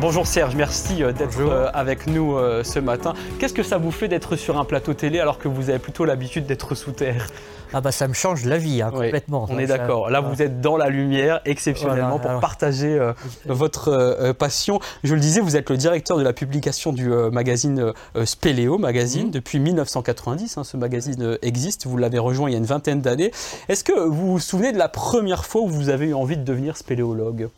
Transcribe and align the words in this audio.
Bonjour 0.00 0.26
Serge, 0.26 0.54
merci 0.56 1.02
euh, 1.02 1.12
d'être 1.12 1.40
euh, 1.40 1.68
avec 1.74 2.06
nous 2.06 2.34
euh, 2.36 2.64
ce 2.64 2.78
matin. 2.78 3.12
Qu'est-ce 3.38 3.52
que 3.52 3.62
ça 3.62 3.76
vous 3.76 3.90
fait 3.90 4.08
d'être 4.08 4.34
sur 4.34 4.58
un 4.58 4.64
plateau 4.64 4.94
télé 4.94 5.20
alors 5.20 5.38
que 5.38 5.46
vous 5.46 5.68
avez 5.68 5.78
plutôt 5.78 6.06
l'habitude 6.06 6.46
d'être 6.46 6.74
sous 6.74 6.92
terre? 6.92 7.26
Ah 7.72 7.80
bah 7.80 7.92
ça 7.92 8.08
me 8.08 8.14
change 8.14 8.46
la 8.46 8.56
vie 8.58 8.80
hein, 8.82 8.90
Oui, 8.94 9.04
complètement. 9.06 9.46
On 9.48 9.58
est 9.58 9.66
d'accord. 9.66 10.10
Là, 10.10 10.20
vous 10.20 10.40
êtes 10.42 10.60
dans 10.60 10.76
la 10.76 10.88
lumière 10.88 11.40
exceptionnellement 11.44 12.16
Voilà, 12.16 12.32
pour 12.32 12.40
partager 12.40 12.98
euh, 12.98 13.12
votre 13.46 13.88
euh, 13.90 14.32
passion. 14.32 14.80
Je 15.04 15.14
le 15.14 15.20
disais, 15.20 15.40
vous 15.40 15.54
êtes 15.56 15.68
le 15.70 15.76
directeur 15.76 16.16
de 16.16 16.22
la 16.24 16.32
publication 16.32 16.92
du 16.92 17.12
euh, 17.12 17.30
magazine 17.30 17.92
Spéléo 18.24 18.78
Magazine 18.78 19.26
Mhm. 19.26 19.30
depuis 19.30 19.60
1990. 19.60 20.56
hein, 20.58 20.64
ce 20.64 20.76
magazine 20.78 21.36
existe. 21.42 21.86
Vous 21.86 21.96
l'avez 21.98 22.18
rejoint 22.18 22.48
il 22.48 22.52
y 22.52 22.56
a 22.56 22.58
une 22.58 22.64
vingtaine 22.64 23.02
d'années. 23.02 23.30
Est-ce 23.68 23.84
que 23.84 23.92
vous 23.92 24.32
vous 24.32 24.38
souvenez 24.40 24.72
de 24.72 24.78
la 24.78 24.88
première 24.88 25.44
fois 25.44 25.60
où 25.60 25.68
vous 25.68 25.90
avez 25.90 26.06
eu 26.06 26.14
envie 26.14 26.36
de 26.38 26.42
devenir 26.44 26.76
spéléologue? 26.76 27.48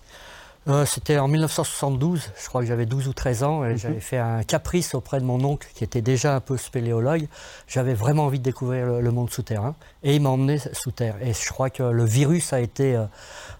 Euh, 0.68 0.84
C'était 0.86 1.18
en 1.18 1.26
1972, 1.26 2.30
je 2.40 2.48
crois 2.48 2.60
que 2.60 2.68
j'avais 2.68 2.86
12 2.86 3.08
ou 3.08 3.12
13 3.12 3.42
ans, 3.42 3.64
et 3.64 3.70
Mhm. 3.72 3.76
j'avais 3.78 4.00
fait 4.00 4.18
un 4.18 4.44
caprice 4.44 4.94
auprès 4.94 5.18
de 5.18 5.24
mon 5.24 5.42
oncle 5.44 5.66
qui 5.74 5.82
était 5.82 6.02
déjà 6.02 6.36
un 6.36 6.40
peu 6.40 6.56
spéléologue. 6.56 7.26
J'avais 7.66 7.94
vraiment 7.94 8.26
envie 8.26 8.38
de 8.38 8.44
découvrir 8.44 8.86
le, 8.86 9.00
le 9.00 9.10
monde 9.10 9.28
souterrain, 9.30 9.74
et 10.04 10.14
il 10.14 10.22
m'a 10.22 10.28
emmené 10.28 10.58
sous 10.72 10.92
terre. 10.92 11.16
Et 11.20 11.32
je 11.32 11.48
crois 11.50 11.68
que 11.68 11.82
le 11.82 12.04
virus 12.04 12.52
a 12.52 12.60
été, 12.60 12.94
euh, 12.94 13.06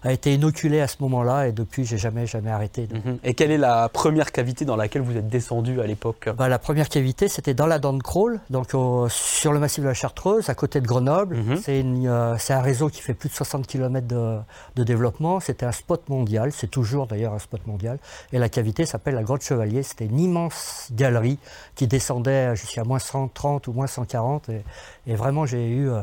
a 0.03 0.13
été 0.13 0.33
inoculé 0.33 0.79
à 0.79 0.87
ce 0.87 0.95
moment-là, 1.01 1.47
et 1.49 1.51
depuis, 1.51 1.83
j'ai 1.83 1.97
jamais, 1.97 2.25
jamais 2.25 2.51
arrêté. 2.51 2.87
de- 2.87 2.95
Et 3.25 3.33
quelle 3.33 3.51
est 3.51 3.57
la 3.57 3.89
première 3.89 4.31
cavité 4.31 4.63
dans 4.63 4.77
laquelle 4.77 5.01
vous 5.01 5.17
êtes 5.17 5.27
descendu 5.27 5.81
à 5.81 5.85
l'époque? 5.87 6.29
Bah, 6.37 6.47
la 6.47 6.59
première 6.59 6.87
cavité, 6.87 7.27
c'était 7.27 7.53
dans 7.53 7.67
la 7.67 7.79
dent 7.79 7.91
de 7.93 8.01
Crawl, 8.01 8.39
donc 8.49 8.73
au- 8.75 9.09
sur 9.09 9.51
le 9.51 9.59
massif 9.59 9.83
de 9.83 9.89
la 9.89 9.93
Chartreuse, 9.93 10.49
à 10.49 10.55
côté 10.55 10.79
de 10.79 10.87
Grenoble. 10.87 11.35
Mhm. 11.35 11.57
C'est 11.57 11.83
euh, 11.83 12.35
c'est 12.39 12.53
un 12.53 12.61
réseau 12.61 12.87
qui 12.87 13.01
fait 13.01 13.13
plus 13.13 13.27
de 13.27 13.33
60 13.33 13.67
km 13.67 14.07
de, 14.07 14.37
de 14.77 14.83
développement. 14.85 15.41
C'était 15.41 15.65
un 15.65 15.71
spot 15.73 16.07
mondial, 16.07 16.51
c'est 16.53 16.67
toujours 16.67 16.92
d'ailleurs 17.07 17.33
un 17.33 17.39
spot 17.39 17.65
mondial. 17.67 17.97
Et 18.31 18.39
la 18.39 18.49
cavité 18.49 18.85
s'appelle 18.85 19.15
la 19.15 19.23
Grotte 19.23 19.43
Chevalier. 19.43 19.83
C'était 19.83 20.05
une 20.05 20.19
immense 20.19 20.87
galerie 20.91 21.39
qui 21.75 21.87
descendait 21.87 22.55
jusqu'à 22.55 22.83
moins 22.83 22.99
130 22.99 23.67
ou 23.67 23.73
moins 23.73 23.87
140. 23.87 24.49
Et, 24.49 24.63
et 25.07 25.15
vraiment, 25.15 25.45
j'ai 25.45 25.67
eu 25.67 25.89
euh, 25.89 26.01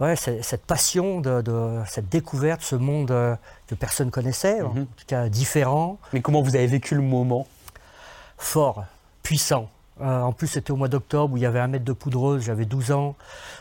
ouais, 0.00 0.16
cette 0.16 0.64
passion, 0.64 1.20
de, 1.20 1.42
de- 1.42 1.80
cette 1.86 2.08
découverte, 2.08 2.62
ce 2.62 2.76
monde 2.76 3.10
euh, 3.10 3.34
que 3.66 3.74
personne 3.74 4.10
connaissait, 4.10 4.62
en 4.62 4.70
Mhm. 4.74 4.86
tout 4.86 5.04
cas 5.06 5.28
différent 5.28 5.98
Mais 6.12 6.20
comment 6.22 6.40
vous 6.42 6.56
avez 6.56 6.66
vécu 6.66 6.94
le 6.94 7.02
moment? 7.02 7.46
Fort, 8.38 8.84
puissant. 9.22 9.68
Euh, 10.00 10.20
en 10.22 10.32
plus, 10.32 10.46
c'était 10.48 10.70
au 10.70 10.76
mois 10.76 10.88
d'octobre 10.88 11.34
où 11.34 11.36
il 11.36 11.42
y 11.42 11.46
avait 11.46 11.60
un 11.60 11.66
mètre 11.68 11.84
de 11.84 11.92
poudreuse, 11.92 12.42
j'avais 12.42 12.64
12 12.64 12.90
ans. 12.92 13.16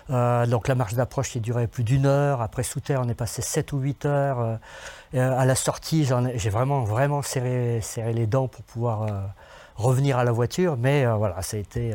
Euh, 0.10 0.46
donc 0.46 0.68
la 0.68 0.76
marche 0.76 0.94
d'approche 0.94 1.30
qui 1.32 1.40
durait 1.42 1.68
plus 1.68 1.84
d'une 1.84 2.06
heure. 2.06 2.42
Après, 2.42 2.64
sous 2.64 2.80
terre, 2.80 3.02
on 3.04 3.10
est 3.10 3.14
passé 3.14 3.42
7 3.42 3.74
ou 3.74 3.80
8 3.80 4.06
heures. 4.06 4.40
Euh, 5.16 5.38
à 5.40 5.46
la 5.46 5.56
sortie, 5.56 6.06
j'en 6.06 6.26
ai- 6.26 6.38
j'ai 6.38 6.50
vraiment, 6.50 6.82
vraiment 6.84 7.22
serré, 7.22 7.80
serré 7.82 8.14
les 8.14 8.28
dents 8.28 8.48
pour 8.48 8.64
pouvoir 8.64 9.08
revenir 9.76 10.18
à 10.18 10.24
la 10.24 10.32
voiture. 10.32 10.78
Mais 10.78 11.06
voilà, 11.06 11.42
ça 11.42 11.58
a 11.58 11.60
été. 11.60 11.94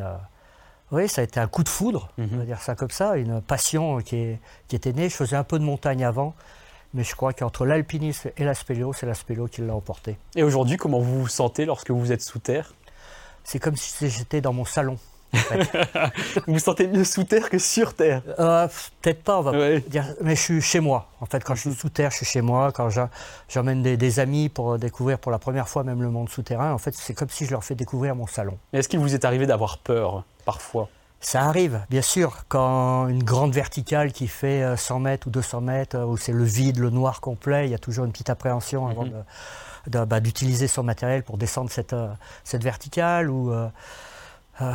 oui, 0.93 1.09
ça 1.09 1.23
a 1.23 1.25
été 1.25 1.41
un 1.41 1.49
coup 1.49 1.65
de 1.65 1.69
foudre, 1.69 2.09
on 2.19 2.23
va 2.27 2.37
Mhm. 2.37 2.45
dire 2.45 2.61
ça 2.61 2.75
comme 2.75 2.91
ça, 2.91 3.17
une 3.17 3.41
passion 3.41 3.99
qui, 3.99 4.17
est- 4.17 4.39
qui 4.69 4.77
était 4.77 4.93
née. 4.93 5.09
Je 5.09 5.17
faisais 5.17 5.37
un 5.37 5.43
peu 5.45 5.59
de 5.59 5.65
montagne 5.65 6.05
avant, 6.05 6.35
mais 6.93 7.03
je 7.03 7.15
crois 7.17 7.33
qu'entre 7.33 7.67
l'alpinisme 7.67 8.31
et 8.37 8.45
la 8.45 8.55
spéléo, 8.55 8.93
c'est 8.93 9.07
la 9.07 9.15
spéléo 9.15 9.49
qui 9.49 9.61
l'a 9.63 9.75
emporté. 9.75 10.17
Et 10.37 10.43
aujourd'hui, 10.45 10.77
comment 10.77 11.01
vous 11.01 11.23
vous 11.23 11.29
sentez 11.29 11.65
lorsque 11.65 11.91
vous 11.91 12.13
êtes 12.13 12.23
sous 12.23 12.39
terre? 12.39 12.75
C'est 13.45 13.59
comme 13.59 13.77
si 13.77 14.09
j'étais 14.11 14.41
dans 14.41 14.53
mon 14.53 14.65
salon. 14.65 14.99
Vous 16.47 16.55
vous 16.55 16.59
sentez 16.61 16.87
mieux 16.87 17.03
sous 17.05 17.25
terre 17.25 17.51
que 17.51 17.59
sur 17.59 17.95
terre 17.95 18.23
Euh, 18.39 18.69
Peut-être 19.03 19.23
pas, 19.25 19.39
on 19.39 19.43
va 19.43 19.51
Ouais. 19.53 19.81
dire, 19.81 20.07
mais 20.21 20.37
je 20.37 20.41
suis 20.41 20.63
chez 20.63 20.81
moi. 20.81 21.09
En 21.21 21.27
fait, 21.27 21.43
quand 21.43 21.55
je 21.55 21.63
suis 21.63 21.75
sous 21.75 21.89
terre, 21.89 22.11
je 22.13 22.19
suis 22.19 22.27
chez 22.27 22.41
moi. 22.41 22.71
Quand 22.73 22.89
j'emmène 23.49 23.83
des, 23.83 23.97
des 23.97 24.21
amis 24.21 24.49
pour 24.49 24.79
découvrir 24.79 25.19
pour 25.19 25.33
la 25.33 25.39
première 25.39 25.69
fois 25.69 25.83
même 25.85 26.03
le 26.03 26.11
monde 26.11 26.29
souterrain, 26.29 26.73
en 26.73 26.79
fait, 26.79 26.95
c'est 26.95 27.15
comme 27.15 27.29
si 27.31 27.47
je 27.47 27.51
leur 27.51 27.65
fais 27.65 27.75
découvrir 27.75 28.15
mon 28.15 28.27
salon. 28.29 28.57
Est-ce 28.73 28.89
qu'il 28.89 29.01
vous 29.01 29.15
est 29.15 29.25
arrivé 29.25 29.47
d'avoir 29.47 29.79
peur 29.79 30.25
parfois? 30.45 30.89
Ça 31.21 31.41
arrive, 31.43 31.81
bien 31.89 32.03
sûr, 32.03 32.45
quand 32.49 33.09
une 33.09 33.23
grande 33.25 33.55
verticale 33.55 34.13
qui 34.13 34.29
fait 34.29 34.63
euh, 34.63 34.77
100 34.77 35.01
mètres 35.01 35.27
ou 35.27 35.31
200 35.31 35.63
mètres, 35.63 35.97
euh, 35.97 36.05
où 36.05 36.17
c'est 36.19 36.33
le 36.33 36.45
vide, 36.45 36.79
le 36.79 36.91
noir 36.91 37.21
complet, 37.23 37.67
il 37.67 37.71
y 37.71 37.75
a 37.75 37.79
toujours 37.79 38.05
une 38.05 38.13
petite 38.13 38.29
appréhension 38.31 38.87
avant 38.87 39.05
Mhm. 39.05 39.11
de- 39.11 39.17
bah, 39.91 40.21
d'utiliser 40.21 40.67
son 40.69 40.83
matériel 40.83 41.23
pour 41.23 41.39
descendre 41.39 41.71
cette, 41.71 41.93
euh, 41.93 42.09
cette 42.45 42.63
verticale. 42.65 43.31
Ou, 43.31 43.53
euh, 43.53 43.69
euh, 44.63 44.73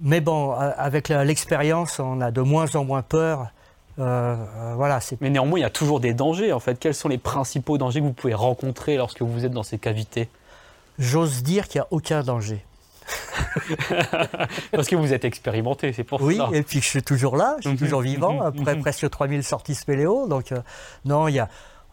mais 0.00 0.20
bon, 0.20 0.52
avec 0.52 1.08
l'expérience, 1.08 1.98
on 1.98 2.20
a 2.20 2.30
de 2.30 2.40
moins 2.40 2.74
en 2.76 2.84
moins 2.84 3.02
peur. 3.02 3.48
Voilà, 3.96 4.98
Mais 5.20 5.30
néanmoins, 5.30 5.58
il 5.58 5.62
y 5.62 5.66
a 5.66 5.70
toujours 5.70 6.00
des 6.00 6.14
dangers 6.14 6.52
en 6.52 6.60
fait. 6.60 6.78
Quels 6.78 6.94
sont 6.94 7.08
les 7.08 7.18
principaux 7.18 7.78
dangers 7.78 8.00
que 8.00 8.06
vous 8.06 8.12
pouvez 8.12 8.34
rencontrer 8.34 8.96
lorsque 8.96 9.22
vous 9.22 9.44
êtes 9.44 9.52
dans 9.52 9.62
ces 9.62 9.78
cavités? 9.78 10.28
J'ose 10.98 11.42
dire 11.42 11.68
qu'il 11.68 11.80
n'y 11.80 11.84
a 11.84 11.88
aucun 11.90 12.22
danger. 12.22 12.64
Parce 14.72 14.88
que 14.88 14.96
vous 14.96 15.12
êtes 15.12 15.24
expérimenté, 15.24 15.92
c'est 15.92 16.04
pour 16.04 16.22
Oui, 16.22 16.36
ça. 16.36 16.48
et 16.52 16.62
puis 16.62 16.80
je 16.80 16.86
suis 16.86 17.02
toujours 17.02 17.36
là, 17.36 17.56
je 17.58 17.62
suis 17.68 17.70
Mhm, 17.72 17.78
toujours 17.78 18.00
vivant, 18.00 18.34
mhm, 18.34 18.42
après 18.62 18.74
mhm. 18.76 18.82
presque 18.82 19.08
3000 19.08 19.42
sorties 19.44 19.74
spéléo. 19.74 20.26
Donc, 20.28 20.52
euh, 20.52 20.60
non, 21.04 21.28
il 21.28 21.34
y 21.34 21.38
a, 21.38 21.48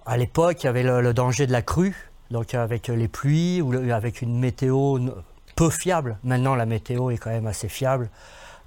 à 0.05 0.17
l'époque, 0.17 0.63
il 0.63 0.65
y 0.67 0.69
avait 0.69 0.83
le, 0.83 1.01
le 1.01 1.13
danger 1.13 1.47
de 1.47 1.51
la 1.51 1.61
crue, 1.61 2.08
donc 2.31 2.53
avec 2.53 2.87
les 2.87 3.07
pluies 3.07 3.61
ou 3.61 3.73
avec 3.91 4.21
une 4.21 4.39
météo 4.39 4.99
peu 5.55 5.69
fiable. 5.69 6.17
Maintenant, 6.23 6.55
la 6.55 6.65
météo 6.65 7.09
est 7.09 7.17
quand 7.17 7.29
même 7.31 7.47
assez 7.47 7.67
fiable. 7.69 8.09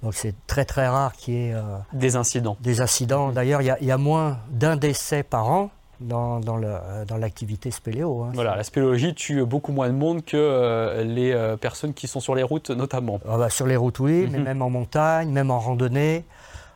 Donc, 0.03 0.13
c'est 0.15 0.35
très 0.47 0.65
très 0.65 0.87
rare 0.87 1.13
qu'il 1.13 1.33
y 1.33 1.37
ait 1.49 1.53
euh, 1.53 1.61
Des 1.93 2.15
incidents. 2.17 2.57
des 2.59 2.81
accidents. 2.81 3.31
D'ailleurs, 3.31 3.61
il 3.61 3.65
y, 3.65 3.71
a- 3.71 3.77
il 3.79 3.87
y 3.87 3.91
a 3.91 3.97
moins 3.97 4.37
d'un 4.49 4.75
décès 4.75 5.23
par 5.23 5.49
an 5.49 5.69
dans, 6.01 6.41
dans 6.41 6.61
euh, 6.61 7.05
l'activité 7.17 7.71
spéléo. 7.71 8.23
hein. 8.23 8.31
Voilà, 8.33 8.57
la 8.57 8.63
spéléologie 8.63 9.15
tue 9.15 9.45
beaucoup 9.45 9.71
moins 9.71 9.87
de 9.87 9.93
monde 9.93 10.25
que 10.25 10.35
euh, 10.35 11.03
les 11.05 11.31
euh, 11.31 11.55
personnes 11.55 11.93
qui 11.93 12.07
sont 12.07 12.19
sur 12.19 12.35
les 12.35 12.43
routes 12.43 12.69
notamment. 12.71 13.21
Ah 13.29 13.37
bah, 13.37 13.49
sur 13.49 13.65
les 13.65 13.77
routes, 13.77 13.99
oui, 13.99 14.27
mais 14.29 14.39
Mhm. 14.39 14.43
même 14.43 14.61
en 14.61 14.69
montagne, 14.69 15.29
même 15.29 15.49
en 15.51 15.59
randonnée. 15.59 16.25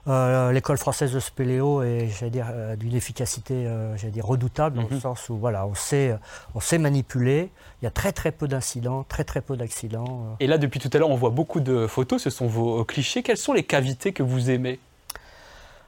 Euh, 0.08 0.52
L'école 0.54 0.78
française 0.78 1.12
de 1.12 1.20
spéléo 1.20 1.82
est, 1.84 2.08
j'allais 2.18 2.30
dire, 2.32 2.48
euh, 2.52 2.76
d'une 2.78 2.96
efficacité, 2.96 3.68
euh, 3.68 3.96
j'allais 3.98 4.12
dire, 4.14 4.26
redoutable 4.26 4.78
dans 4.78 4.84
Mhm. 4.84 4.90
le 4.92 5.00
sens 5.00 5.28
où, 5.30 5.38
voilà, 5.38 5.66
on 5.68 5.74
sait, 5.76 6.16
on 6.56 6.60
sait 6.62 6.78
manipuler. 6.78 7.50
Il 7.82 7.86
y 7.86 7.88
a 7.88 7.92
très 7.92 8.12
très 8.14 8.32
peu 8.32 8.48
d'incidents, 8.48 9.04
très 9.10 9.24
très 9.26 9.42
peu 9.42 9.58
d'accidents. 9.58 10.38
Et 10.40 10.48
là, 10.48 10.58
depuis 10.58 10.80
tout 10.80 10.90
à 10.94 10.98
l'heure, 10.98 11.10
on 11.10 11.16
voit 11.18 11.30
beaucoup 11.30 11.60
de 11.60 11.88
photos, 11.88 12.22
ce 12.22 12.30
sont 12.30 12.48
vos 12.48 12.86
clichés. 12.86 13.22
Quelles 13.22 13.38
sont 13.38 13.54
les 13.54 13.64
cavités 13.64 14.14
que 14.14 14.24
vous 14.24 14.50
aimez? 14.50 14.80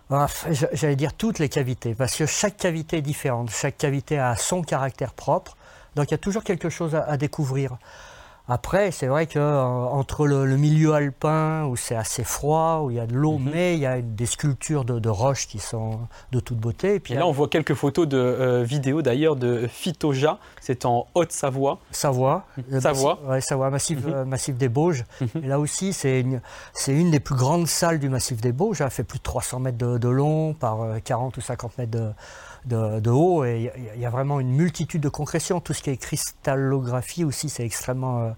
Ah, 0.09 0.27
J'allais 0.73 0.95
dire 0.95 1.13
toutes 1.13 1.39
les 1.39 1.49
cavités, 1.49 1.93
parce 1.93 2.15
que 2.17 2.25
chaque 2.25 2.57
cavité 2.57 2.97
est 2.97 3.01
différente. 3.01 3.51
Chaque 3.51 3.77
cavité 3.77 4.17
a 4.19 4.35
son 4.35 4.63
caractère 4.63 5.13
propre. 5.13 5.55
Donc 5.95 6.07
il 6.09 6.11
y 6.11 6.15
a 6.15 6.17
toujours 6.19 6.43
quelque 6.43 6.69
chose 6.69 6.95
à, 6.95 7.03
à 7.03 7.15
découvrir. 7.15 7.77
Après, 8.51 8.89
c'est 8.91 9.05
vrai 9.05 9.27
que 9.27 9.37
euh, 9.37 9.61
entre 9.63 10.25
le, 10.25 10.45
le 10.45 10.57
milieu 10.57 10.93
alpin, 10.93 11.65
où 11.65 11.75
c'est 11.75 11.95
assez 11.95 12.23
froid, 12.23 12.81
où 12.83 12.89
il 12.89 12.97
y 12.97 12.99
a 12.99 13.05
de 13.05 13.13
l'eau, 13.13 13.37
Mhm. 13.37 13.51
mais 13.53 13.73
il 13.75 13.79
y 13.79 13.85
a 13.85 14.01
des 14.01 14.25
sculptures 14.25 14.85
de, 14.85 14.97
de 14.97 15.09
roches 15.09 15.47
qui 15.47 15.59
sont 15.59 15.99
de 16.31 16.39
toute 16.39 16.57
beauté. 16.57 16.95
Et 16.95 16.99
puis 16.99 17.13
Et 17.13 17.17
là, 17.17 17.27
on 17.27 17.31
voit 17.31 17.47
quelques 17.47 17.75
photos 17.75 18.07
de 18.07 18.17
euh, 18.17 18.63
vidéos 18.63 19.01
d'ailleurs 19.03 19.35
de 19.35 19.67
Phytoja, 19.67 20.39
c'est 20.61 20.85
en 20.85 21.05
Haute-Savoie. 21.13 21.77
Savoie. 21.91 22.45
le 22.69 22.81
Savoie. 22.81 23.13
massif- 23.21 23.29
ouais, 23.29 23.41
Savoie, 23.41 23.69
massif, 23.69 24.05
Mhm. 24.05 24.13
euh, 24.13 24.25
massif 24.25 24.55
des 24.57 24.69
Bauges. 24.69 25.05
Mhm. 25.21 25.27
Et 25.43 25.47
là 25.47 25.59
aussi, 25.59 25.93
c'est 25.93 26.19
une, 26.21 26.41
une 26.87 27.11
des 27.11 27.19
plus 27.19 27.35
grandes 27.35 27.67
salles 27.67 27.99
du 27.99 28.09
massif 28.09 28.41
des 28.41 28.51
Bauges. 28.51 28.81
Elle 28.81 28.89
fait 28.89 29.03
plus 29.03 29.19
de 29.19 29.23
300 29.23 29.59
mètres 29.59 29.77
de, 29.77 29.99
de 29.99 30.09
long 30.09 30.53
par 30.55 30.81
euh, 30.81 30.97
40 31.03 31.37
ou 31.37 31.41
50 31.41 31.77
mètres 31.77 31.91
de, 31.91 32.09
de- 32.65 32.99
de 32.99 33.09
haut. 33.09 33.45
Et 33.45 33.57
il 33.57 33.63
y 33.63 33.69
a- 33.69 33.93
il 33.95 34.01
y, 34.01 34.05
a 34.05 34.09
vraiment 34.09 34.39
une 34.39 34.51
multitude 34.51 35.01
de 35.01 35.09
concrétions. 35.09 35.59
Tout 35.59 35.73
ce 35.73 35.81
qui 35.81 35.89
est 35.89 35.97
cristallographie 35.97 37.23
aussi, 37.23 37.49
c'est 37.49 37.63
extrêmement... 37.65 38.21
euh, 38.21 38.29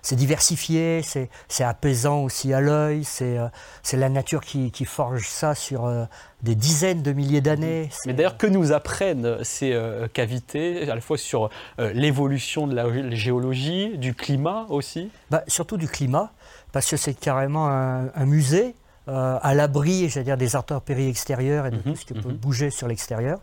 c'est 0.00 0.16
diversifié, 0.16 1.02
c'est 1.02 1.64
apaisant 1.64 2.22
aussi 2.22 2.54
à 2.54 2.60
l'œil, 2.60 3.02
c'est 3.04 3.36
euh, 3.36 3.48
la 3.92 4.08
nature 4.08 4.42
qui, 4.42 4.70
qui 4.70 4.84
forge 4.84 5.26
ça 5.26 5.56
sur 5.56 5.86
euh, 5.86 6.04
des 6.42 6.54
dizaines 6.54 7.02
de 7.02 7.12
milliers 7.12 7.40
d'années. 7.40 7.90
Mais 8.06 8.12
d'ailleurs, 8.12 8.38
que 8.38 8.46
nous 8.46 8.72
apprennent 8.72 9.42
ces 9.42 9.76
cavités, 10.14 10.88
à 10.88 10.94
la 10.94 11.00
fois 11.00 11.18
sur 11.18 11.50
l'évolution 11.78 12.68
de 12.68 12.76
la 12.76 12.86
géologie, 13.14 13.98
du 13.98 14.14
climat 14.14 14.66
aussi? 14.68 15.10
Bah, 15.30 15.42
surtout 15.48 15.76
du 15.76 15.88
climat, 15.88 16.32
parce 16.72 16.88
que 16.88 16.96
c'est 16.96 17.14
carrément 17.14 17.68
un, 17.68 18.08
un 18.14 18.24
musée 18.24 18.76
euh, 19.08 19.38
à 19.42 19.54
l'abri, 19.54 20.08
j'allais 20.10 20.24
dire, 20.24 20.36
des 20.36 20.54
intempéries 20.54 21.08
extérieures 21.08 21.66
et 21.66 21.70
de 21.70 21.76
Mhm, 21.76 21.82
tout 21.82 21.96
ce 21.96 22.04
qui 22.04 22.14
peut 22.14 22.28
mhm. 22.28 22.36
bouger 22.36 22.70
sur 22.70 22.86
l'extérieur. 22.88 23.38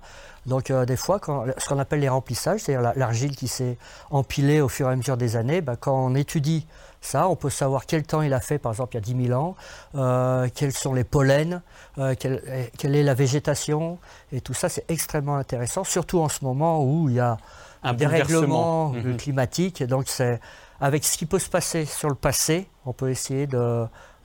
Donc 0.45 0.69
euh, 0.69 0.85
des 0.85 0.95
fois, 0.95 1.19
quand, 1.19 1.45
ce 1.57 1.67
qu'on 1.67 1.79
appelle 1.79 2.01
les 2.01 2.09
remplissages, 2.09 2.59
c'est-à-dire 2.61 2.81
la- 2.83 2.93
l'argile 2.95 3.35
qui 3.35 3.47
s'est 3.47 3.77
empilée 4.11 4.61
au 4.61 4.69
fur 4.69 4.87
et 4.89 4.93
à 4.93 4.95
mesure 4.95 5.17
des 5.17 5.35
années, 5.37 5.61
bah, 5.61 5.75
quand 5.75 5.95
on 6.05 6.13
étudie 6.13 6.67
ça, 7.01 7.27
on 7.29 7.35
peut 7.35 7.49
savoir 7.49 7.85
quel 7.87 8.03
temps 8.03 8.21
il 8.21 8.33
a 8.33 8.39
fait, 8.39 8.57
par 8.59 8.71
exemple, 8.73 8.93
il 8.93 8.97
y 8.97 8.97
a 8.97 9.01
10 9.15 9.27
000 9.27 9.39
ans, 9.39 9.55
euh, 9.95 10.47
quels 10.53 10.71
sont 10.71 10.93
les 10.93 11.03
pollens, 11.03 11.61
euh, 11.97 12.15
quelle, 12.19 12.41
quelle 12.77 12.95
est 12.95 13.03
la 13.03 13.13
végétation, 13.15 13.97
et 14.31 14.41
tout 14.41 14.53
ça, 14.55 14.69
c'est 14.69 14.85
extrêmement 14.89 15.35
intéressant, 15.35 15.83
surtout 15.83 16.19
en 16.19 16.29
ce 16.29 16.43
moment 16.43 16.83
où 16.83 17.09
il 17.09 17.15
y 17.15 17.19
a 17.19 17.37
Un 17.83 17.93
des 17.93 18.05
bouleversement. 18.05 18.89
règlements 18.89 18.89
Mhm. 18.89 19.17
climatiques. 19.17 19.83
Donc 19.83 20.05
c'est 20.07 20.39
avec 20.81 21.05
ce 21.05 21.17
qui 21.17 21.25
peut 21.25 21.39
se 21.39 21.49
passer 21.49 21.85
sur 21.85 22.09
le 22.09 22.15
passé, 22.15 22.67
on 22.85 22.93
peut 22.93 23.09
essayer 23.09 23.47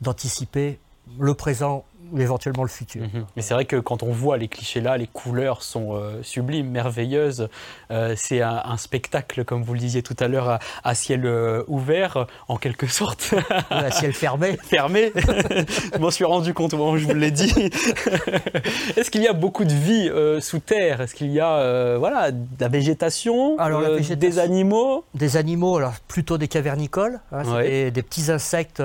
d'anticiper 0.00 0.81
le 1.19 1.35
présent 1.35 1.85
éventuellement 2.19 2.62
le 2.62 2.69
futur. 2.69 3.02
Mhm. 3.02 3.26
Mais 3.37 3.43
c'est 3.43 3.55
vrai 3.55 3.64
que 3.64 3.76
quand 3.76 4.02
on 4.02 4.11
voit 4.11 4.37
les 4.37 4.49
clichés 4.49 4.81
là, 4.81 4.97
les 4.97 5.06
couleurs 5.06 5.62
sont 5.62 5.94
euh, 5.94 6.23
sublimes, 6.23 6.69
merveilleuses. 6.69 7.49
Euh, 7.91 8.14
c'est 8.17 8.41
un, 8.41 8.76
spectacle, 8.76 9.44
comme 9.44 9.62
vous 9.62 9.75
le 9.75 9.81
disiez 9.81 10.02
tout 10.02 10.17
à 10.19 10.29
l'heure, 10.29 10.58
à, 10.85 10.94
ciel 10.94 11.26
euh, 11.26 11.62
ouvert, 11.69 12.26
en 12.49 12.56
quelque 12.56 12.87
sorte. 12.87 13.35
à 13.70 13.91
ciel 13.91 14.12
fermé. 14.12 14.56
fermé. 14.62 15.12
je 15.94 15.99
m'en 15.99 16.11
suis 16.11 16.25
rendu 16.25 16.55
compte 16.55 16.75
au 16.75 16.79
moment 16.79 16.93
où 16.93 16.99
je 16.99 17.06
vous 17.06 17.14
l'ai 17.14 17.31
dit. 17.31 17.70
Est-ce 18.97 19.11
qu'il 19.11 19.23
y 19.23 19.29
a 19.29 19.32
beaucoup 19.32 19.64
de 19.64 19.73
vie 19.73 20.11
sous 20.41 20.61
terre? 20.61 21.02
Est-ce 21.02 21.14
qu'il 21.14 21.31
y 21.31 21.41
a 21.41 21.99
voilà, 21.99 22.31
de 22.31 22.38
la 22.58 22.69
végétation, 22.69 23.58
alors, 23.58 23.82
des 23.99 24.38
animaux? 24.38 25.05
Des 25.14 25.37
animaux, 25.37 25.76
alors 25.76 25.94
plutôt 26.08 26.38
des 26.38 26.49
cavernicoles, 26.49 27.20
hein, 27.32 27.61
des, 27.62 27.91
des, 27.91 28.02
petits 28.02 28.31
insectes 28.31 28.82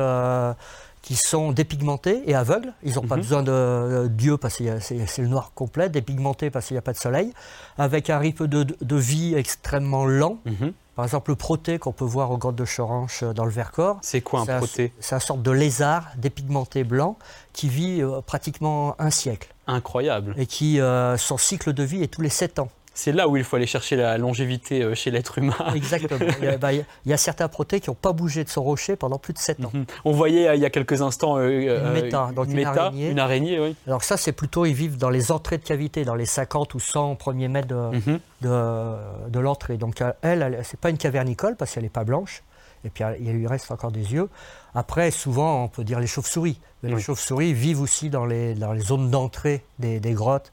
qui 1.05 1.15
sont 1.15 1.51
dépigmentés 1.51 2.23
et 2.25 2.33
aveugles. 2.33 2.73
Ils 2.81 2.95
n'ont 2.95 3.03
pas 3.03 3.15
mhm. 3.15 3.21
besoin 3.21 3.43
de, 3.43 4.07
Dieu 4.07 4.37
parce 4.37 4.57
que 4.57 4.79
c'est 4.79 5.19
le 5.19 5.27
noir 5.27 5.51
complet, 5.53 5.87
dépigmentés 5.87 6.49
parce 6.49 6.65
qu'il 6.65 6.73
n'y 6.73 6.79
a 6.79 6.81
pas 6.81 6.93
de 6.93 6.97
soleil, 6.97 7.31
avec 7.77 8.09
un 8.09 8.17
rythme 8.17 8.47
de, 8.47 8.95
vie 8.95 9.35
extrêmement 9.35 10.05
lent. 10.05 10.39
Mhm. 10.45 10.73
Par 10.95 11.05
exemple, 11.05 11.29
le 11.29 11.35
proté 11.35 11.77
qu'on 11.77 11.91
peut 11.91 12.05
voir 12.05 12.31
au 12.31 12.37
grottes 12.37 12.55
de 12.55 12.65
Choranche 12.65 13.21
euh, 13.21 13.33
dans 13.33 13.43
le 13.43 13.51
Vercors. 13.51 13.99
C'est 14.01 14.21
quoi 14.21 14.39
un 14.39 14.57
proté 14.57 14.93
C'est 14.99 15.13
une 15.13 15.21
sorte 15.21 15.41
de 15.41 15.51
lézard 15.51 16.07
dépigmenté 16.17 16.85
blanc 16.85 17.17
qui 17.51 17.67
vit 17.67 18.01
euh, 18.01 18.21
pratiquement 18.21 18.95
un 18.97 19.09
siècle. 19.09 19.53
Incroyable. 19.67 20.33
Et 20.37 20.45
qui, 20.45 20.79
euh, 20.79 21.17
son 21.17 21.37
cycle 21.37 21.73
de 21.73 21.83
vie 21.83 22.01
est 22.01 22.07
tous 22.07 22.21
les 22.21 22.29
7 22.29 22.59
ans 22.59 22.69
c'est 22.95 23.11
là 23.11 23.27
où 23.27 23.35
il 23.35 23.43
faut 23.43 23.57
aller 23.57 23.67
chercher 23.67 23.97
la 23.97 24.17
longévité 24.17 24.81
euh, 24.81 24.95
chez 24.95 25.11
l'être 25.11 25.37
humain. 25.37 25.53
Exactement. 25.75 26.31
Bah, 26.59 26.71
il, 26.71 26.85
y 27.05 27.13
a, 27.13 27.17
certains 27.17 27.49
protés 27.49 27.81
qui 27.81 27.89
n'ont 27.89 27.95
pas 27.95 28.13
bougé 28.13 28.43
de 28.45 28.49
son 28.49 28.63
rocher 28.63 28.95
pendant 28.95 29.19
plus 29.19 29.33
de 29.33 29.37
7 29.37 29.65
ans. 29.65 29.71
Mhm. 29.73 29.85
On 30.05 30.11
voyait 30.11 30.47
euh, 30.47 30.55
il 30.55 30.61
y 30.61 30.65
a 30.65 30.69
quelques 30.69 31.01
instants 31.01 31.37
euh, 31.37 31.85
une 31.85 31.91
méta, 31.91 32.31
donc 32.33 32.47
une, 32.49 32.65
araignée. 32.65 33.09
une, 33.09 33.19
araignée. 33.19 33.59
oui. 33.59 33.75
Alors 33.85 34.03
ça, 34.03 34.15
c'est 34.15 34.31
plutôt, 34.31 34.65
ils 34.65 34.73
vivent 34.73 34.97
dans 34.97 35.09
les 35.09 35.31
entrées 35.31 35.57
de 35.57 35.63
cavité, 35.63 36.05
dans 36.05 36.15
les 36.15 36.25
50 36.25 36.73
ou 36.73 36.79
100 36.79 37.15
premiers 37.15 37.49
mètres 37.49 37.67
de, 37.67 37.75
mhm. 37.75 38.19
de, 38.41 39.39
l'entrée. 39.39 39.75
Donc 39.75 40.01
elle, 40.21 40.41
elle 40.41 40.61
c'est 40.63 40.79
pas 40.79 40.89
une 40.89 40.97
cavernicole 40.97 41.57
parce 41.57 41.73
qu'elle 41.73 41.83
n'est 41.83 41.89
pas 41.89 42.05
blanche. 42.05 42.43
Et 42.85 42.89
puis 42.89 43.03
il 43.19 43.31
lui 43.33 43.47
reste 43.47 43.71
encore 43.71 43.91
des 43.91 44.13
yeux. 44.13 44.29
Après, 44.75 45.09
souvent, 45.09 45.63
on 45.63 45.67
peut 45.69 45.85
dire 45.85 46.01
les 46.01 46.07
chauves-souris. 46.07 46.59
les 46.83 46.99
chauves-souris 46.99 47.53
vivent 47.53 47.81
aussi 47.81 48.09
dans 48.09 48.25
les, 48.25 48.53
dans 48.53 48.73
les 48.73 48.81
zones 48.81 49.09
d'entrée 49.09 49.63
des, 49.79 50.01
des, 50.01 50.11
grottes, 50.11 50.51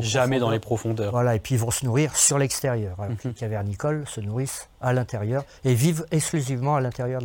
Jamais 0.00 0.38
dans 0.38 0.50
les 0.50 0.58
profondeurs. 0.58 1.12
Voilà, 1.12 1.34
et 1.34 1.40
puis 1.40 1.54
ils 1.54 1.60
vont 1.60 1.70
se 1.70 1.84
nourrir 1.84 2.16
sur 2.16 2.38
l'extérieur. 2.38 2.96
Mhm. 2.98 3.16
Les 3.24 3.32
cavernicoles 3.32 4.04
se 4.06 4.20
nourrissent 4.20 4.68
à 4.80 4.92
l'intérieur 4.92 5.44
et 5.64 5.74
vivent 5.74 6.06
exclusivement 6.10 6.76
à 6.76 6.80
l'intérieur 6.80 7.20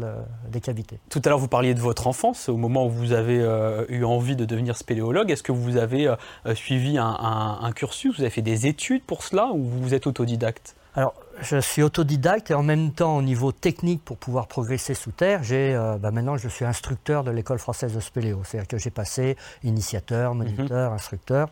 des 0.50 0.62
cavités. 0.62 1.00
Tout 1.10 1.22
à 1.26 1.30
l'heure, 1.30 1.40
vous 1.40 1.48
parliez 1.48 1.74
de 1.74 1.80
votre 1.80 2.08
enfance, 2.08 2.50
au 2.50 2.58
moment 2.58 2.86
où 2.86 2.90
vous 2.90 3.14
avez 3.14 3.40
euh, 3.40 3.86
eu 3.90 4.04
envie 4.04 4.36
de 4.36 4.46
devenir 4.46 4.78
spéléologue. 4.78 5.32
Est-ce 5.32 5.44
que 5.44 5.52
vous 5.52 5.78
avez 5.78 6.08
euh, 6.08 6.56
suivi 6.56 6.98
un, 6.98 7.72
cursus? 7.76 8.16
Vous 8.18 8.22
avez 8.22 8.32
fait 8.32 8.42
des 8.42 8.68
études 8.68 9.04
pour 9.04 9.24
cela 9.24 9.52
ou 9.54 9.64
vous 9.64 9.94
êtes 9.94 10.08
autodidacte? 10.08 10.76
Alors, 10.94 11.14
je 11.42 11.58
suis 11.58 11.84
autodidacte 11.84 12.52
et 12.52 12.54
en 12.54 12.64
même 12.64 12.92
temps, 12.92 13.18
au 13.18 13.22
niveau 13.22 13.54
technique, 13.54 14.04
pour 14.04 14.18
pouvoir 14.18 14.48
progresser 14.48 14.94
sous 14.94 15.12
terre, 15.12 15.42
j'ai, 15.42 15.74
euh, 15.74 15.98
bah, 15.98 16.12
maintenant, 16.12 16.36
je 16.36 16.50
suis 16.50 16.66
instructeur 16.66 17.24
de 17.24 17.32
l'école 17.32 17.60
française 17.60 17.94
de 17.94 18.02
spéléo. 18.02 18.42
C'est-à-dire 18.44 18.68
que 18.68 18.78
j'ai 18.78 18.90
passé 18.90 19.38
initiateur, 19.64 20.36
moniteur, 20.36 20.90
mhm. 20.90 20.96
instructeur. 20.96 21.48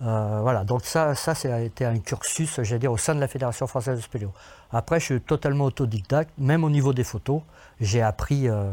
Euh, 0.00 0.38
voilà, 0.42 0.64
donc 0.64 0.84
ça, 0.84 1.14
ça, 1.14 1.32
a 1.52 1.60
été 1.60 1.84
un 1.84 1.98
cursus, 1.98 2.60
j'allais 2.62 2.78
dire, 2.78 2.92
au 2.92 2.96
sein 2.96 3.14
de 3.14 3.20
la 3.20 3.28
Fédération 3.28 3.66
française 3.66 3.96
de 3.96 4.02
spéléo. 4.02 4.32
Après, 4.72 5.00
je 5.00 5.04
suis 5.06 5.20
totalement 5.20 5.64
autodidacte, 5.64 6.30
même 6.38 6.64
au 6.64 6.70
niveau 6.70 6.92
des 6.92 7.04
photos. 7.04 7.40
J'ai 7.80 8.02
appris 8.02 8.48
euh, 8.48 8.70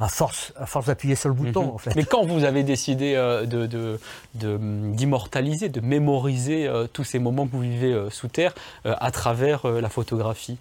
à 0.00 0.08
force, 0.08 0.52
à 0.56 0.66
force 0.66 0.86
d'appuyer 0.86 1.14
sur 1.14 1.28
le 1.28 1.34
bouton, 1.34 1.64
mhm. 1.64 1.70
en 1.70 1.78
fait. 1.78 1.94
Mais 1.94 2.04
quand 2.04 2.24
vous 2.24 2.44
avez 2.44 2.62
décidé 2.62 3.14
euh, 3.16 3.44
d'immortaliser, 4.34 5.68
de, 5.68 5.80
de, 5.80 5.86
mémoriser 5.86 6.70
tous 6.92 7.04
ces 7.04 7.18
moments 7.18 7.46
que 7.46 7.52
vous 7.52 7.60
vivez 7.60 8.06
sous 8.10 8.28
terre 8.28 8.54
à 8.84 9.10
travers 9.10 9.66
la 9.66 9.88
photographie? 9.88 10.58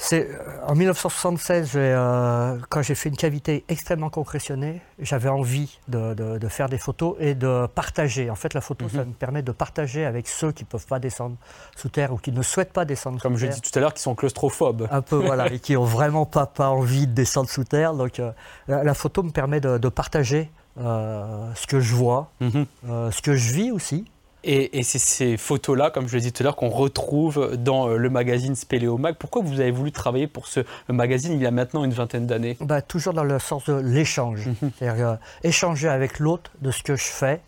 C'est 0.00 0.30
euh, 0.30 0.64
en 0.64 0.76
1976, 0.76 1.72
euh, 1.74 2.56
quand 2.68 2.82
j'ai 2.82 2.94
fait 2.94 3.08
une 3.08 3.16
cavité 3.16 3.64
extrêmement 3.68 4.10
concrétionnée, 4.10 4.80
j'avais 5.00 5.28
envie 5.28 5.80
de, 5.88 6.38
faire 6.48 6.68
des 6.68 6.78
photos 6.78 7.16
et 7.18 7.34
de 7.34 7.66
partager. 7.66 8.30
En 8.30 8.36
fait, 8.36 8.54
la 8.54 8.60
photo, 8.60 8.88
ça 8.88 9.02
mhm. 9.02 9.08
me 9.08 9.12
permet 9.12 9.42
de 9.42 9.50
partager 9.50 10.04
avec 10.04 10.28
ceux 10.28 10.52
qui 10.52 10.62
ne 10.62 10.68
peuvent 10.68 10.86
pas 10.86 11.00
descendre 11.00 11.36
sous 11.76 11.88
terre 11.88 12.12
ou 12.12 12.16
qui 12.16 12.30
ne 12.30 12.42
souhaitent 12.42 12.72
pas 12.72 12.84
descendre 12.84 13.20
Comme 13.20 13.34
sous 13.34 13.40
terre. 13.40 13.48
Comme 13.48 13.56
je 13.56 13.60
dis 13.60 13.70
tout 13.70 13.76
à 13.76 13.80
l'heure, 13.80 13.92
qui 13.92 14.02
sont 14.02 14.14
claustrophobes. 14.14 14.86
Un 14.92 15.02
peu, 15.02 15.16
voilà, 15.16 15.52
et 15.52 15.58
qui 15.58 15.74
n'ont 15.74 15.84
vraiment 15.84 16.26
pas, 16.26 16.46
pas 16.46 16.68
envie 16.68 17.08
de 17.08 17.12
descendre 17.12 17.50
sous 17.50 17.64
terre. 17.64 17.92
Donc, 17.94 18.20
euh, 18.20 18.30
la, 18.68 18.94
photo 18.94 19.24
me 19.24 19.30
permet 19.30 19.60
de, 19.60 19.88
partager 19.88 20.48
ce 20.76 21.66
que 21.66 21.80
je 21.80 21.94
vois, 21.94 22.30
mhm. 22.40 22.66
ce 22.86 23.20
que 23.20 23.34
je 23.34 23.52
vis 23.52 23.72
aussi. 23.72 24.04
Et, 24.44 24.82
c'est 24.82 24.98
ces 24.98 25.36
photos-là, 25.36 25.90
comme 25.90 26.06
je 26.06 26.14
le 26.14 26.20
disais 26.20 26.30
tout 26.30 26.42
à 26.42 26.44
l'heure, 26.44 26.56
qu'on 26.56 26.68
retrouve 26.68 27.56
dans 27.56 27.88
euh, 27.88 27.96
le 27.96 28.08
magazine 28.08 28.54
Spéléomag. 28.54 29.16
Pourquoi 29.18 29.42
vous 29.42 29.60
avez 29.60 29.72
voulu 29.72 29.90
travailler 29.90 30.28
pour 30.28 30.46
ce 30.46 30.60
magazine 30.88 31.32
il 31.32 31.42
y 31.42 31.46
a 31.46 31.50
maintenant 31.50 31.84
une 31.84 31.92
vingtaine 31.92 32.26
d'années? 32.26 32.56
Bah, 32.60 32.80
Toujours 32.80 33.14
dans 33.14 33.24
le 33.24 33.38
sens 33.38 33.64
de 33.64 33.74
l'échange. 33.74 34.46
Mhm. 34.46 34.70
C'est-à-dire 34.78 35.08
euh, 35.08 35.14
échanger 35.42 35.88
avec 35.88 36.20
l'autre 36.20 36.52
de 36.62 36.70
ce 36.70 36.82
que 36.82 36.94
je 36.94 37.04
fais, 37.04 37.40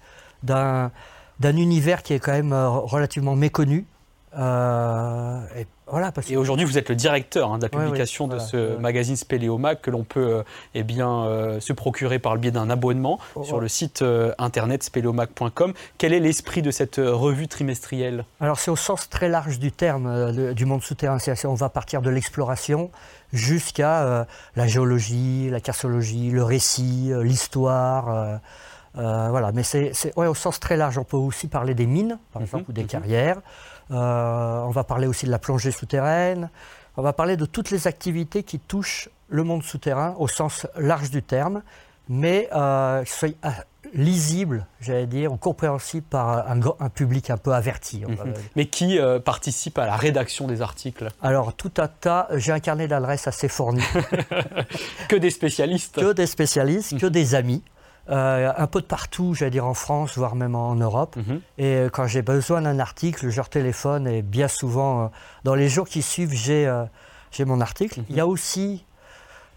d'un 0.43 0.91
univers 1.43 2.03
qui 2.03 2.13
est 2.13 2.19
quand 2.19 2.33
même 2.33 2.53
euh, 2.53 2.69
relativement 2.69 3.37
méconnu. 3.37 3.87
Et 4.37 5.67
voilà, 5.91 6.12
Et 6.29 6.37
aujourd'hui, 6.37 6.65
vous 6.65 6.79
êtes 6.79 6.88
le 6.88 6.94
directeur 6.94 7.53
hein, 7.53 7.59
de 7.59 7.62
la 7.65 7.69
publication 7.69 8.29
de 8.29 8.38
ce 8.38 8.77
magazine 8.77 9.17
Spéléomag 9.17 9.81
que 9.81 9.91
l'on 9.91 10.05
peut 10.05 10.37
euh, 10.37 10.43
eh 10.75 10.85
bien, 10.85 11.25
euh, 11.25 11.59
se 11.59 11.73
procurer 11.73 12.19
par 12.21 12.35
le 12.35 12.41
biais 12.41 12.53
d'un 12.53 12.71
abonnement 12.71 13.19
oh, 13.35 13.43
sur 13.43 13.61
le 13.61 13.67
site 13.67 14.03
euh, 14.03 14.32
internet 14.38 14.85
spéléomag.com. 14.85 15.73
Quel 15.99 16.12
est 16.12 16.21
l'esprit 16.21 16.62
de 16.62 16.71
cette 16.71 16.97
revue 16.99 17.49
trimestrielle? 17.49 18.25
Alors, 18.41 18.61
c'est 18.61 18.71
au 18.71 18.77
sens 18.77 19.09
très 19.09 19.29
large 19.29 19.59
du 19.59 19.73
terme 19.73 20.53
du 20.55 20.65
monde 20.65 20.82
souterrain. 20.82 21.19
On 21.44 21.55
va 21.55 21.69
partir 21.69 22.03
de 22.03 22.11
l'exploration 22.11 22.91
jusqu'à 23.32 24.27
la 24.55 24.67
géologie, 24.67 25.50
la 25.50 25.61
carciologie, 25.61 26.31
le 26.31 26.44
récit, 26.44 27.12
l'histoire. 27.23 28.41
voilà, 28.94 29.50
mais 29.53 29.62
c'est 29.62 29.93
au 30.17 30.35
sens 30.35 30.61
très 30.61 30.77
large. 30.77 30.99
On 30.99 31.05
peut 31.05 31.17
aussi 31.17 31.49
parler 31.49 31.75
des 31.75 31.87
mines, 31.87 32.19
par 32.32 32.41
mhm, 32.41 32.47
exemple, 32.47 32.65
ou 32.69 32.73
des 32.73 32.82
mhm. 32.82 32.88
carrières. 32.88 33.41
Euh, 33.91 34.61
on 34.61 34.71
va 34.71 34.85
parler 34.85 35.07
aussi 35.07 35.27
de 35.27 35.31
la 35.31 35.39
plongée 35.39 35.73
souterraine. 35.73 36.51
On 36.97 37.03
va 37.03 37.13
parler 37.13 37.37
de 37.37 37.45
toutes 37.45 37.71
les 37.71 37.87
activités 37.87 38.43
qui 38.43 38.59
touchent 38.59 39.09
le 39.29 39.45
monde 39.45 39.63
souterrain 39.63 40.15
au 40.19 40.29
sens 40.29 40.67
large 40.77 41.11
du 41.11 41.23
terme, 41.23 41.63
mais 42.09 42.49
euh, 42.53 43.03
qui 43.05 43.13
soient 43.13 43.29
euh, 43.44 43.51
lisibles, 43.94 44.67
j'allais 44.81 45.06
dire, 45.06 45.32
ou 45.32 45.37
compréhensibles 45.37 46.06
par 46.06 46.49
un, 46.51 46.89
public 46.89 47.31
un 47.31 47.37
peu 47.37 47.53
averti. 47.53 48.05
Mhm. 48.06 48.35
Mais 48.55 48.67
qui 48.67 48.99
participe 49.25 49.79
à 49.79 49.87
la 49.87 49.97
rédaction 49.97 50.47
des 50.47 50.63
articles? 50.63 51.09
Alors, 51.23 51.55
tout 51.55 51.73
un 51.79 51.89
tas. 51.89 52.29
J'ai 52.35 52.53
un 52.53 52.61
carnet 52.61 52.87
d'adresses 52.87 53.27
assez 53.27 53.49
fourni. 53.49 53.82
que 55.09 55.17
des 55.17 55.31
spécialistes 55.31 56.01
Que 56.01 56.13
des 56.13 56.27
spécialistes, 56.27 56.99
que 56.99 57.06
des 57.06 57.35
amis. 57.35 57.63
Euh, 58.09 58.53
un 58.57 58.67
peu 58.67 58.81
de 58.81 58.87
partout, 58.87 59.35
j'allais 59.35 59.51
dire 59.51 59.67
en 59.67 59.75
France, 59.75 60.17
voire 60.17 60.35
même 60.35 60.55
en 60.55 60.75
Europe. 60.75 61.17
Mhm. 61.17 61.41
Et 61.59 61.65
euh, 61.77 61.89
quand 61.91 62.07
j'ai 62.07 62.23
besoin 62.23 62.63
d'un 62.63 62.79
article, 62.79 63.29
je 63.29 63.37
leur 63.37 63.49
téléphone 63.49 64.07
et 64.09 64.23
bien 64.23 64.49
souvent, 64.49 65.05
euh, 65.05 65.07
dans 65.45 65.55
les 65.55 65.69
jours 65.69 65.89
qui 65.89 66.03
suivent, 66.03 66.33
j'ai 66.33 66.67
mon 67.45 67.61
article. 67.61 68.01
Mhm. 68.01 68.07
Il 68.11 68.17
y 68.17 68.21
a 68.21 68.27
aussi 68.27 68.85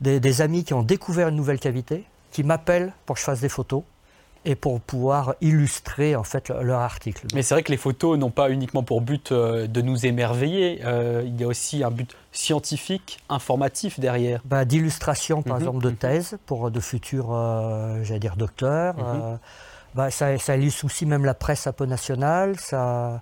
des, 0.01 0.41
amis 0.41 0.63
qui 0.63 0.73
ont 0.73 0.83
découvert 0.83 1.29
une 1.29 1.35
nouvelle 1.35 1.59
cavité, 1.59 2.05
qui 2.31 2.43
m'appellent 2.43 2.93
pour 3.05 3.15
que 3.15 3.19
je 3.21 3.25
fasse 3.25 3.39
des 3.39 3.49
photos 3.49 3.83
et 4.45 4.55
pour 4.55 4.81
pouvoir 4.81 5.35
illustrer 5.41 6.15
en 6.15 6.23
fait 6.23 6.49
leur 6.49 6.79
article. 6.79 7.27
Mais 7.33 7.41
c'est 7.41 7.55
vrai 7.55 7.63
que 7.63 7.71
les 7.71 7.77
photos 7.77 8.17
n'ont 8.17 8.31
pas 8.31 8.49
uniquement 8.49 8.83
pour 8.83 9.01
but 9.01 9.31
euh, 9.31 9.67
de 9.67 9.81
nous 9.81 10.05
émerveiller, 10.05 10.81
euh, 10.83 11.23
il 11.25 11.39
y 11.39 11.43
a 11.43 11.47
aussi 11.47 11.83
un 11.83 11.91
but 11.91 12.15
scientifique, 12.31 13.19
informatif 13.29 13.99
derrière. 13.99 14.41
Bah, 14.45 14.65
D'illustration 14.65 15.41
par 15.41 15.55
mhm. 15.55 15.61
exemple 15.61 15.83
de 15.83 15.89
mhm. 15.89 15.95
thèse 15.95 16.37
pour 16.45 16.71
de 16.71 16.79
futurs, 16.79 17.29
euh, 17.31 18.03
j'allais 18.03 18.19
dire 18.19 18.35
docteurs. 18.35 18.95
Mhm. 18.97 19.39
bah, 19.95 20.11
ça, 20.11 20.37
ça, 20.37 20.57
illustre 20.57 20.85
aussi 20.85 21.05
même 21.05 21.25
la 21.25 21.33
presse 21.33 21.67
un 21.67 21.73
peu 21.73 21.85
nationale. 21.85 22.59
Ça, 22.59 23.21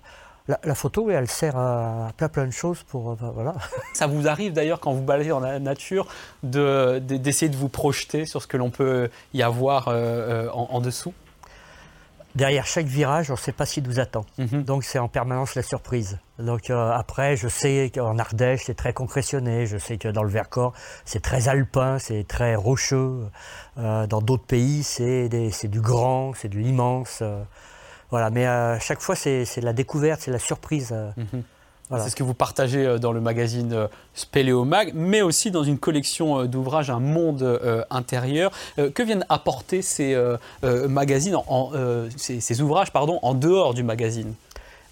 la, 0.64 0.74
photo, 0.74 1.10
elle 1.10 1.28
sert 1.28 1.56
à 1.56 2.10
plein 2.16 2.28
plein 2.28 2.46
de 2.46 2.52
choses 2.52 2.82
pour 2.84 3.14
voilà. 3.14 3.54
Ça 3.94 4.06
vous 4.06 4.28
arrive 4.28 4.52
d'ailleurs 4.52 4.80
quand 4.80 4.92
vous 4.92 5.02
baladez 5.02 5.30
dans 5.30 5.40
la 5.40 5.58
nature 5.58 6.06
d'essayer 6.42 7.48
de, 7.48 7.56
vous 7.56 7.68
projeter 7.68 8.26
sur 8.26 8.42
ce 8.42 8.46
que 8.46 8.56
l'on 8.56 8.70
peut 8.70 9.10
y 9.34 9.42
avoir 9.42 9.88
en, 9.88 10.80
dessous? 10.80 11.14
Derrière 12.34 12.64
chaque 12.64 12.86
virage, 12.86 13.30
on 13.30 13.34
ne 13.34 13.38
sait 13.38 13.52
pas 13.52 13.66
ce 13.66 13.74
qui 13.74 13.82
nous 13.82 14.00
attend. 14.00 14.24
Mhm. 14.38 14.62
Donc 14.62 14.84
c'est 14.84 14.98
en 14.98 15.08
permanence 15.08 15.54
la 15.54 15.62
surprise. 15.62 16.18
Donc 16.38 16.70
euh, 16.70 16.90
après, 16.90 17.36
je 17.36 17.46
sais 17.46 17.92
qu'en 17.94 18.18
Ardèche, 18.18 18.62
c'est 18.64 18.74
très 18.74 18.94
concrétionné. 18.94 19.66
Je 19.66 19.76
sais 19.76 19.98
que 19.98 20.08
dans 20.08 20.22
le 20.22 20.30
Vercors, 20.30 20.72
c'est 21.04 21.20
très 21.20 21.48
alpin, 21.48 21.98
c'est 21.98 22.26
très 22.26 22.54
rocheux. 22.54 23.28
Euh, 23.76 24.06
dans 24.06 24.22
d'autres 24.22 24.46
pays, 24.46 24.82
c'est 24.82 25.28
du 25.68 25.80
grand, 25.82 26.32
c'est 26.34 26.48
de 26.48 26.56
l'immense. 26.56 27.22
Euh, 28.12 28.16
voilà, 28.16 28.30
mais 28.30 28.46
à 28.46 28.78
chaque 28.78 29.00
fois, 29.00 29.16
c'est 29.16 29.60
la 29.60 29.72
découverte, 29.72 30.20
c'est 30.22 30.30
la 30.30 30.38
surprise. 30.38 30.94
Mhm. 31.16 31.42
C'est 31.98 32.10
ce 32.10 32.16
que 32.16 32.22
vous 32.22 32.34
partagez 32.34 32.86
euh, 32.86 32.98
dans 32.98 33.12
le 33.12 33.20
magazine 33.20 33.72
euh, 33.72 33.88
Spéléomag, 34.14 34.92
mais 34.94 35.22
aussi 35.22 35.50
dans 35.50 35.64
une 35.64 35.78
collection 35.78 36.40
euh, 36.40 36.46
d'ouvrages, 36.46 36.90
Un 36.90 37.00
monde 37.00 37.86
intérieur. 37.90 38.50
Que 38.76 39.02
viennent 39.02 39.24
apporter 39.28 39.82
ces 39.82 40.16
magazines, 40.62 41.36
en, 41.36 41.72
ces, 42.16 42.60
ouvrages 42.60 42.92
pardon, 42.92 43.18
en 43.22 43.34
dehors 43.34 43.74
du 43.74 43.82
magazine? 43.82 44.34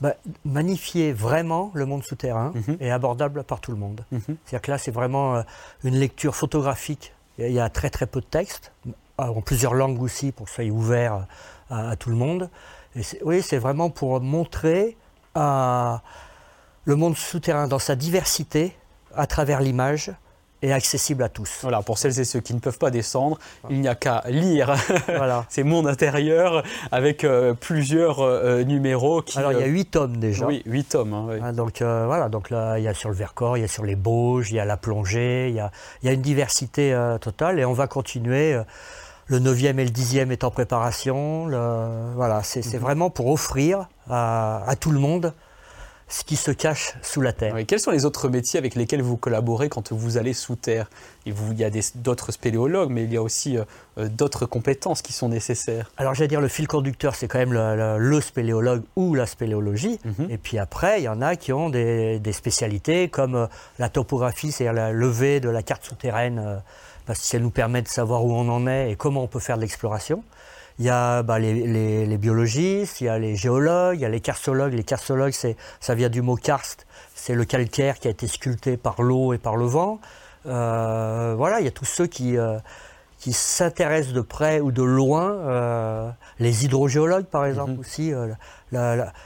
Bah, 0.00 0.14
magnifier 0.44 1.12
vraiment 1.12 1.70
le 1.74 1.84
monde 1.84 2.02
souterrain 2.02 2.52
mhm. 2.54 2.78
et 2.80 2.90
abordable 2.90 3.44
par 3.44 3.60
tout 3.60 3.70
le 3.70 3.76
monde. 3.76 4.00
Mhm. 4.12 4.20
C'est-à-dire 4.26 4.62
que 4.62 4.70
là, 4.70 4.78
c'est 4.78 4.90
vraiment 4.90 5.42
une 5.84 5.96
lecture 5.96 6.34
photographique. 6.34 7.12
Il 7.38 7.52
y 7.52 7.60
a 7.60 7.68
très 7.68 7.90
très 7.90 8.06
peu 8.06 8.20
de 8.20 8.26
texte, 8.26 8.72
en 9.18 9.40
plusieurs 9.42 9.74
langues 9.74 10.00
aussi, 10.00 10.32
pour 10.32 10.46
que 10.46 10.50
ce 10.50 10.56
soit 10.56 10.72
ouvert 10.72 11.26
à, 11.70 11.96
tout 11.96 12.10
le 12.10 12.16
monde. 12.16 12.48
Et 12.96 13.02
oui, 13.22 13.42
c'est 13.42 13.58
vraiment 13.58 13.90
pour 13.90 14.20
montrer 14.20 14.96
le 15.34 16.96
monde 16.96 17.16
souterrain 17.16 17.68
dans 17.68 17.78
sa 17.78 17.94
diversité 17.94 18.76
à 19.14 19.26
travers 19.26 19.60
l'image 19.60 20.12
est 20.62 20.72
accessible 20.72 21.22
à 21.22 21.28
tous. 21.28 21.60
Voilà, 21.62 21.82
pour 21.82 21.98
celles 21.98 22.18
et 22.20 22.24
ceux 22.24 22.40
qui 22.40 22.54
ne 22.54 22.58
peuvent 22.58 22.78
pas 22.78 22.90
descendre, 22.90 23.38
il 23.70 23.80
n'y 23.80 23.88
a 23.88 23.94
qu'à 23.94 24.22
lire 24.28 24.74
voilà. 25.06 25.46
ces 25.48 25.62
mondes 25.62 25.86
intérieurs 25.86 26.62
avec 26.92 27.24
euh, 27.24 27.54
plusieurs 27.54 28.20
euh, 28.20 28.62
numéros. 28.62 29.22
Qui, 29.22 29.38
Alors 29.38 29.52
il 29.52 29.60
y 29.60 29.62
a 29.62 29.66
huit 29.66 29.86
tomes 29.86 30.18
déjà. 30.18 30.46
Oui, 30.46 30.62
huit 30.66 30.84
tomes. 30.84 31.14
Hein, 31.14 31.38
ah, 31.42 31.52
donc 31.52 31.80
euh, 31.80 32.04
voilà, 32.06 32.28
donc 32.28 32.50
là 32.50 32.78
il 32.78 32.84
y 32.84 32.88
a 32.88 32.94
sur 32.94 33.08
le 33.08 33.14
Vercors, 33.14 33.56
il 33.56 33.62
y 33.62 33.64
a 33.64 33.68
sur 33.68 33.84
les 33.84 33.96
Bauges, 33.96 34.50
il 34.50 34.56
y 34.56 34.60
a 34.60 34.64
la 34.64 34.76
plongée, 34.76 35.48
il 35.48 35.54
y 35.54 35.60
a, 35.60 35.70
il 36.02 36.06
y 36.06 36.08
a 36.10 36.12
une 36.12 36.22
diversité 36.22 36.96
totale 37.20 37.58
et 37.58 37.64
on 37.64 37.72
va 37.72 37.86
continuer. 37.86 38.60
Le 39.30 39.38
9e 39.38 39.78
et 39.78 39.84
le 39.84 39.90
10e 39.90 40.30
est 40.30 40.42
en 40.44 40.50
préparation. 40.50 41.46
voilà, 42.16 42.42
c'est 42.42 42.66
mhm. 42.74 42.80
vraiment 42.80 43.10
pour 43.10 43.28
offrir 43.28 43.88
à, 44.08 44.62
à 44.66 44.76
tout 44.76 44.90
le 44.90 44.98
monde 44.98 45.32
ce 46.10 46.24
qui 46.24 46.36
se 46.36 46.50
cache 46.50 46.94
sous 47.02 47.20
la 47.20 47.32
terre. 47.32 47.54
quels 47.66 47.78
sont 47.78 47.92
les 47.92 48.04
autres 48.04 48.28
métiers 48.28 48.58
avec 48.58 48.74
lesquels 48.74 49.00
vous 49.00 49.16
collaborez 49.16 49.68
quand 49.68 49.92
vous 49.92 50.18
allez 50.18 50.32
sous 50.32 50.56
terre? 50.56 50.90
Il 51.24 51.34
y 51.56 51.64
a 51.64 51.70
d'autres 51.94 52.32
spéléologues, 52.32 52.90
mais 52.90 53.04
il 53.04 53.12
y 53.12 53.16
a 53.16 53.22
aussi 53.22 53.56
euh, 53.56 53.64
euh, 53.98 54.08
d'autres 54.08 54.44
compétences 54.44 55.02
qui 55.02 55.12
sont 55.12 55.28
nécessaires. 55.28 55.90
Alors 55.96 56.14
j'allais 56.14 56.28
dire, 56.28 56.40
le 56.40 56.48
fil 56.48 56.66
conducteur, 56.66 57.14
c'est 57.14 57.28
quand 57.28 57.38
même 57.38 57.52
le, 57.52 58.20
spéléologue 58.20 58.82
ou 58.96 59.14
la 59.14 59.26
spéléologie. 59.26 60.00
Mhm. 60.04 60.30
Et 60.30 60.38
puis 60.38 60.58
après, 60.58 61.00
il 61.00 61.04
y 61.04 61.08
en 61.08 61.22
a 61.22 61.36
qui 61.36 61.52
ont 61.52 61.70
des, 61.70 62.20
spécialités 62.32 63.08
comme 63.08 63.36
euh, 63.36 63.46
la 63.78 63.88
topographie, 63.88 64.50
c'est-à-dire 64.50 64.72
la 64.72 64.92
levée 64.92 65.38
de 65.38 65.48
la 65.48 65.62
carte 65.62 65.84
souterraine, 65.84 66.60
parce 67.10 67.18
que 67.18 67.26
ça 67.26 67.40
nous 67.40 67.50
permet 67.50 67.82
de 67.82 67.88
savoir 67.88 68.24
où 68.24 68.32
on 68.32 68.48
en 68.48 68.68
est 68.68 68.92
et 68.92 68.94
comment 68.94 69.24
on 69.24 69.26
peut 69.26 69.40
faire 69.40 69.56
de 69.56 69.62
l'exploration. 69.62 70.22
Il 70.78 70.84
y 70.84 70.90
a 70.90 71.24
bah, 71.24 71.40
les, 71.40 72.16
biologistes, 72.18 73.00
il 73.00 73.06
y 73.06 73.08
a 73.08 73.18
les 73.18 73.34
géologues, 73.34 73.96
il 73.96 74.02
y 74.02 74.04
a 74.04 74.08
les 74.08 74.20
karstologues. 74.20 74.74
Les 74.74 74.84
karstologues, 74.84 75.32
ça 75.32 75.94
vient 75.96 76.08
du 76.08 76.22
mot 76.22 76.36
karst, 76.36 76.86
c'est 77.16 77.34
le 77.34 77.44
calcaire 77.44 77.98
qui 77.98 78.06
a 78.06 78.12
été 78.12 78.28
sculpté 78.28 78.76
par 78.76 79.02
l'eau 79.02 79.32
et 79.32 79.38
par 79.38 79.56
le 79.56 79.64
vent. 79.64 79.98
Euh, 80.46 81.34
voilà, 81.36 81.58
il 81.58 81.64
y 81.64 81.68
a 81.68 81.72
tous 81.72 81.84
ceux 81.84 82.06
qui, 82.06 82.38
euh, 82.38 82.60
qui 83.18 83.32
s'intéressent 83.32 84.14
de 84.14 84.20
près 84.20 84.60
ou 84.60 84.70
de 84.70 84.84
loin. 84.84 85.32
Euh, 85.32 86.10
les 86.38 86.64
hydrogéologues, 86.64 87.26
par 87.26 87.44
exemple, 87.44 87.72
mhm. 87.72 87.80
aussi, 87.80 88.12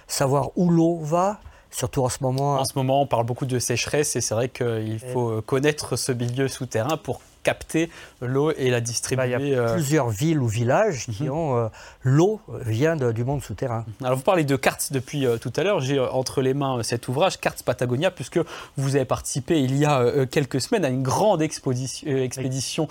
savoir 0.06 0.52
où 0.56 0.70
l'eau 0.70 1.00
va. 1.02 1.38
Surtout 1.70 2.02
en 2.02 2.08
ce 2.08 2.22
moment. 2.22 2.54
En 2.54 2.64
ce 2.64 2.72
moment, 2.76 3.02
on 3.02 3.06
parle 3.06 3.26
beaucoup 3.26 3.44
de 3.44 3.58
sécheresse 3.58 4.16
et 4.16 4.22
c'est 4.22 4.34
vrai 4.34 4.48
qu'il 4.48 5.00
faut 5.12 5.42
connaître 5.42 5.96
ce 5.96 6.12
milieu 6.12 6.48
souterrain 6.48 6.96
pour 6.96 7.20
capter 7.44 7.90
l'eau 8.20 8.50
et 8.50 8.70
la 8.70 8.80
distribuer. 8.80 9.16
Bah, 9.16 9.26
il 9.26 9.48
y 9.48 9.54
a 9.54 9.60
euh, 9.60 9.74
plusieurs 9.74 10.08
villes 10.08 10.40
ou 10.40 10.48
villages 10.48 11.06
qui 11.06 11.24
mhm. 11.24 11.30
ont 11.30 11.56
euh, 11.56 11.68
l'eau 12.02 12.40
vient 12.48 12.96
du 12.96 13.22
monde 13.22 13.42
souterrain. 13.42 13.84
Alors 14.02 14.16
vous 14.16 14.24
parlez 14.24 14.42
de 14.44 14.56
cartes 14.56 14.92
depuis 14.92 15.26
euh, 15.26 15.36
tout 15.36 15.52
à 15.56 15.62
l'heure. 15.62 15.80
J'ai 15.80 16.00
entre 16.00 16.42
les 16.42 16.54
mains 16.54 16.82
cet 16.82 17.06
ouvrage 17.06 17.38
Cartes 17.38 17.62
Patagonia 17.62 18.10
puisque 18.10 18.40
vous 18.76 18.96
avez 18.96 19.04
participé 19.04 19.60
il 19.60 19.76
y 19.76 19.84
a 19.84 20.26
quelques 20.26 20.60
semaines 20.60 20.84
à 20.84 20.88
une 20.88 21.02
grande 21.02 21.42
expédition 21.42 22.88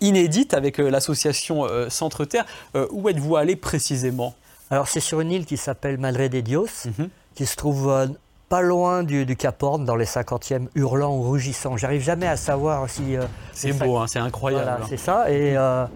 inédite 0.00 0.54
avec 0.54 0.78
l'association 0.78 1.66
Centre 1.88 2.24
Terre. 2.24 2.44
où 2.90 3.08
êtes-vous 3.08 3.36
allé 3.36 3.56
précisément? 3.56 4.34
Alors 4.70 4.88
c'est 4.88 5.00
sur 5.00 5.20
une 5.20 5.30
île 5.30 5.46
qui 5.46 5.56
s'appelle 5.56 5.98
Madre 5.98 6.26
de 6.28 6.40
Dios. 6.40 6.86
Mhm. 6.86 7.08
qui 7.34 7.46
se 7.46 7.56
trouve 7.56 8.08
pas 8.52 8.60
loin 8.60 9.02
du, 9.02 9.24
Cap 9.34 9.62
Horn, 9.62 9.86
dans 9.86 9.96
les 9.96 10.04
50e, 10.04 10.66
hurlant 10.74 11.16
ou 11.16 11.22
rugissant. 11.30 11.78
J'arrive 11.78 12.02
jamais 12.02 12.26
à 12.26 12.36
savoir 12.36 12.86
si. 12.90 13.16
Euh, 13.16 13.22
c'est 13.54 13.72
beau, 13.72 13.96
hein, 13.96 14.04
c'est 14.06 14.18
incroyable. 14.18 14.64
Voilà, 14.64 14.86
c'est 14.86 14.98
ça. 14.98 15.30
Et 15.30 15.56
euh, 15.56 15.86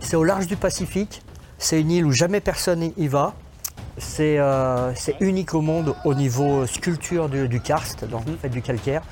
c'est 0.00 0.16
au 0.16 0.24
large 0.24 0.46
du 0.46 0.56
Pacifique. 0.56 1.20
C'est 1.58 1.78
une 1.78 1.90
île 1.90 2.06
où 2.06 2.12
jamais 2.12 2.40
personne 2.40 2.92
y 2.96 3.08
va. 3.08 3.34
C'est 3.98 4.38
euh, 4.38 4.94
unique 5.20 5.52
au 5.52 5.60
monde 5.60 5.94
au 6.06 6.14
niveau 6.14 6.64
sculpture 6.64 7.28
du, 7.28 7.60
karst, 7.60 8.06
donc 8.06 8.22
fait 8.40 8.48
du 8.48 8.62
calcaire 8.62 9.02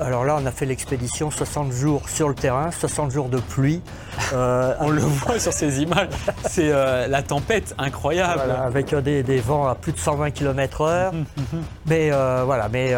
alors 0.00 0.24
là, 0.24 0.38
on 0.40 0.46
a 0.46 0.50
fait 0.50 0.66
l'expédition 0.66 1.30
60 1.30 1.72
jours 1.72 2.08
sur 2.08 2.28
le 2.28 2.34
terrain, 2.34 2.70
60 2.70 3.10
jours 3.10 3.28
de 3.28 3.38
pluie. 3.38 3.82
Euh, 4.34 4.74
on 4.80 4.90
le 4.90 5.00
voit 5.00 5.38
sur 5.38 5.52
ces 5.52 5.80
images, 5.80 6.08
c'est 6.46 6.70
euh, 6.70 7.06
la 7.06 7.22
tempête 7.22 7.74
incroyable. 7.78 8.50
avec 8.50 8.92
euh, 8.92 9.00
des, 9.00 9.38
vents 9.38 9.68
à 9.68 9.74
plus 9.76 9.92
de 9.92 9.98
120 9.98 10.32
km/h. 10.32 11.12
Mhm, 11.12 11.24
mhm. 11.36 11.62
mais 11.86 12.10
voilà, 12.44 12.68
mais 12.68 12.94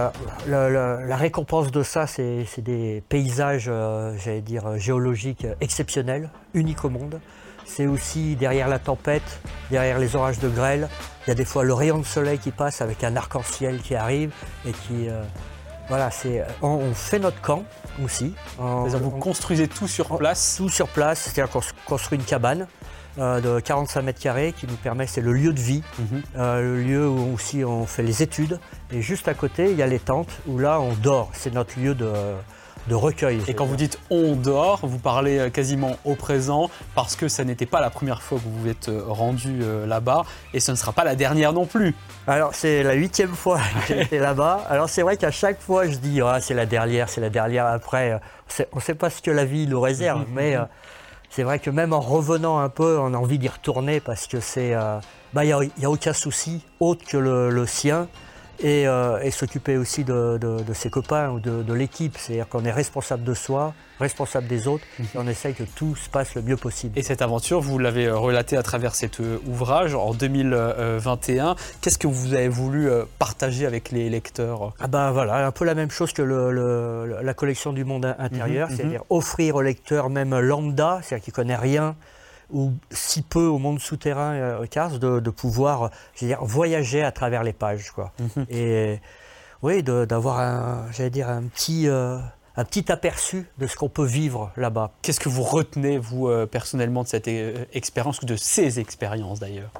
la 0.49 1.17
récompense 1.17 1.71
de 1.71 1.83
ça, 1.83 2.07
c'est 2.07 2.47
des 2.59 3.03
paysages, 3.09 3.71
j'allais 4.25 4.41
dire, 4.41 4.79
géologiques 4.79 5.47
exceptionnels, 5.61 6.31
uniques 6.55 6.85
au 6.85 6.91
monde. 6.91 7.21
C'est 7.67 7.87
aussi 7.87 8.35
derrière 8.35 8.67
la 8.67 8.79
tempête, 8.79 9.41
derrière 9.71 9.99
les 9.99 10.17
orages 10.17 10.39
de 10.39 10.49
grêle, 10.49 10.89
il 11.27 11.29
y 11.29 11.33
a 11.33 11.37
des 11.37 11.45
fois 11.45 11.65
le 11.65 11.75
rayon 11.75 11.99
de 11.99 12.07
soleil 12.07 12.39
qui 12.39 12.51
passe 12.51 12.81
avec 12.81 13.05
un 13.05 13.15
arc-en-ciel 13.15 13.83
qui 13.83 13.95
arrive 13.95 14.33
et 14.67 14.73
qui, 14.73 15.09
voilà, 15.91 16.13
c'est, 16.13 16.41
euh, 16.41 16.45
on, 16.63 16.95
fait 16.95 17.19
notre 17.19 17.41
camp 17.41 17.65
aussi. 18.05 18.33
vous 18.59 19.11
construisez 19.11 19.67
tout 19.67 19.89
sur 19.89 20.17
place 20.17 20.55
Tout 20.57 20.69
sur 20.69 20.87
place, 20.87 21.23
c'est-à-dire 21.23 21.53
qu'on 21.53 21.61
construit 21.85 22.17
une 22.17 22.25
cabane 22.25 22.69
euh, 23.19 23.41
de 23.41 23.59
45 23.59 24.03
mètres 24.03 24.21
carrés 24.21 24.55
qui 24.57 24.69
nous 24.69 24.77
permet, 24.77 25.09
c'est 25.09 25.21
le 25.21 25.33
lieu 25.33 25.53
de 25.53 25.59
vie, 25.59 25.83
mhm. 25.99 26.23
euh, 26.37 26.63
le 26.63 26.81
lieu 26.81 27.09
où 27.09 27.35
aussi 27.35 27.65
on 27.65 27.87
fait 27.87 28.05
les 28.05 28.23
études. 28.23 28.61
Et 28.93 29.03
juste 29.03 29.27
à 29.27 29.35
côté, 29.35 29.73
il 29.73 29.77
y 29.77 29.83
a 29.83 29.89
les 29.89 29.99
tentes 29.99 30.31
où 30.47 30.59
là 30.59 30.81
on 30.81 30.93
dort. 30.93 31.31
C'est 31.33 31.53
notre 31.53 31.77
lieu 31.81 31.97
de, 31.97 32.13
de 32.89 32.95
recueil. 32.95 33.41
Et 33.49 33.55
quand 33.55 33.65
vous 33.65 33.77
dites 33.77 33.99
on 34.11 34.35
dort, 34.35 34.81
vous 34.83 34.99
parlez 34.99 35.39
euh, 35.39 35.51
quasiment 35.51 35.97
au 36.05 36.15
présent 36.15 36.71
parce 36.95 37.17
que 37.17 37.29
ça 37.29 37.45
n'était 37.45 37.67
pas 37.67 37.81
la 37.81 37.91
première 37.91 38.23
fois 38.23 38.39
que 38.39 38.45
vous 38.45 38.63
vous 38.63 38.69
êtes 38.69 38.89
euh, 38.89 39.03
rendu 39.07 39.61
euh, 39.63 39.87
là-bas 39.87 40.25
et 40.55 40.61
ce 40.61 40.71
ne 40.71 40.77
sera 40.77 40.93
pas 40.93 41.05
la 41.05 41.15
dernière 41.15 41.53
non 41.53 41.67
plus. 41.67 41.95
Alors 42.27 42.55
c'est 42.55 42.83
la 42.83 42.95
huitième 42.95 43.35
fois 43.35 43.59
que 43.59 43.95
j'ai 43.95 44.01
été 44.03 44.19
là-bas. 44.19 44.65
Alors 44.69 44.89
c'est 44.89 45.03
vrai 45.03 45.17
qu'à 45.17 45.31
chaque 45.31 45.61
fois 45.61 45.87
je 45.87 45.97
dis 45.97 46.21
ah, 46.21 46.41
c'est 46.41 46.55
la 46.55 46.67
dernière, 46.67 47.09
c'est 47.09 47.21
la 47.21 47.31
dernière. 47.31 47.67
Après 47.67 48.21
on 48.73 48.77
ne 48.77 48.81
sait 48.81 48.95
pas 48.95 49.11
ce 49.11 49.23
que 49.23 49.31
la 49.31 49.45
vie 49.45 49.67
nous 49.67 49.81
réserve, 49.81 50.25
mais 50.33 50.57
c'est 51.31 51.43
vrai 51.43 51.59
que 51.59 51.71
même 51.71 51.93
en 51.93 52.01
revenant 52.01 52.59
un 52.59 52.69
peu, 52.69 52.99
on 52.99 53.15
a 53.15 53.17
envie 53.17 53.39
d'y 53.39 53.49
retourner 53.49 54.01
parce 54.01 54.27
que 54.27 54.41
c'est, 54.41 54.75
bah, 55.33 55.45
il 55.45 55.71
n'y 55.79 55.85
a, 55.85 55.91
aucun 55.91 56.13
souci 56.13 56.65
autre 56.81 57.05
que 57.07 57.17
le 57.17 57.67
sien. 57.67 58.09
Euh, 58.65 59.21
et, 59.21 59.31
s'occuper 59.31 59.77
aussi 59.77 60.05
de, 60.05 60.39
ses 60.75 60.91
copains 60.91 61.31
ou 61.31 61.41
de, 61.41 61.73
l'équipe. 61.73 62.17
C'est-à-dire 62.19 62.49
qu'on 62.49 62.65
est 62.65 62.73
responsable 62.73 63.25
de 63.25 63.35
soi, 63.35 63.75
responsable 63.99 64.47
des 64.47 64.69
autres, 64.69 64.85
et 64.99 65.05
on 65.15 65.27
essaye 65.27 65.55
que 65.55 65.63
tout 65.63 65.97
se 65.97 66.09
passe 66.09 66.35
le 66.35 66.43
mieux 66.43 66.57
possible. 66.57 66.99
Et 66.99 67.03
cette 67.03 67.23
aventure, 67.23 67.61
vous 67.61 67.79
l'avez 67.79 68.07
euh, 68.07 68.17
relatée 68.17 68.57
à 68.57 68.63
travers 68.63 68.95
cet 68.95 69.21
euh, 69.21 69.39
ouvrage 69.47 69.95
en 69.95 70.13
2021. 70.15 71.57
Qu'est-ce 71.81 71.99
que 71.99 72.07
vous 72.07 72.35
avez 72.35 72.49
voulu 72.49 72.89
partager 73.19 73.67
avec 73.67 73.91
les 73.91 74.11
lecteurs? 74.11 74.73
Ah 74.81 74.89
ben 74.89 75.11
voilà, 75.11 75.47
un 75.47 75.53
peu 75.53 75.65
la 75.65 75.75
même 75.75 75.91
chose 75.91 76.13
que 76.13 76.23
la 76.23 77.35
collection 77.35 77.73
du 77.73 77.85
monde 77.85 78.15
intérieur, 78.19 78.69
mhm, 78.69 78.73
mhm. 78.73 78.77
c'est-à-dire 78.77 79.03
offrir 79.11 79.57
au 79.57 79.63
lecteur 79.63 80.11
même 80.11 80.39
lambda, 80.39 81.01
c'est-à-dire 81.03 81.25
qui 81.25 81.33
connaît 81.33 81.57
rien 81.57 81.97
ou 82.53 82.73
si 82.91 83.23
peu 83.23 83.45
au 83.45 83.59
monde 83.59 83.81
souterrain 83.81 84.33
euh, 84.35 84.67
Cars, 84.67 84.99
de, 84.99 85.21
de, 85.21 85.31
pouvoir 85.31 85.91
dire, 86.19 86.43
voyager 86.43 87.03
à 87.03 87.13
travers 87.13 87.43
les 87.43 87.53
pages. 87.53 87.91
Quoi. 87.91 88.13
Mhm. 88.19 88.47
Et 88.51 89.01
oui, 89.63 89.83
d'avoir 89.83 90.41
un, 90.41 90.87
dire, 91.11 91.29
un 91.29 91.43
petit, 91.43 91.89
euh, 91.89 92.19
un 92.57 92.65
petit 92.65 92.91
aperçu 92.91 93.47
de 93.59 93.67
ce 93.67 93.77
qu'on 93.77 93.89
peut 93.89 94.05
vivre 94.05 94.53
là-bas. 94.57 94.93
Qu'est-ce 95.03 95.21
que 95.21 95.29
vous 95.29 95.43
retenez, 95.43 95.99
vous, 95.99 96.29
euh, 96.29 96.47
personnellement, 96.47 97.03
de 97.03 97.09
cette 97.09 97.29
expérience, 97.73 98.23
ou 98.23 98.27
de 98.27 98.37
ces 98.37 98.81
expériences 98.81 99.41
d'ailleurs? 99.41 99.71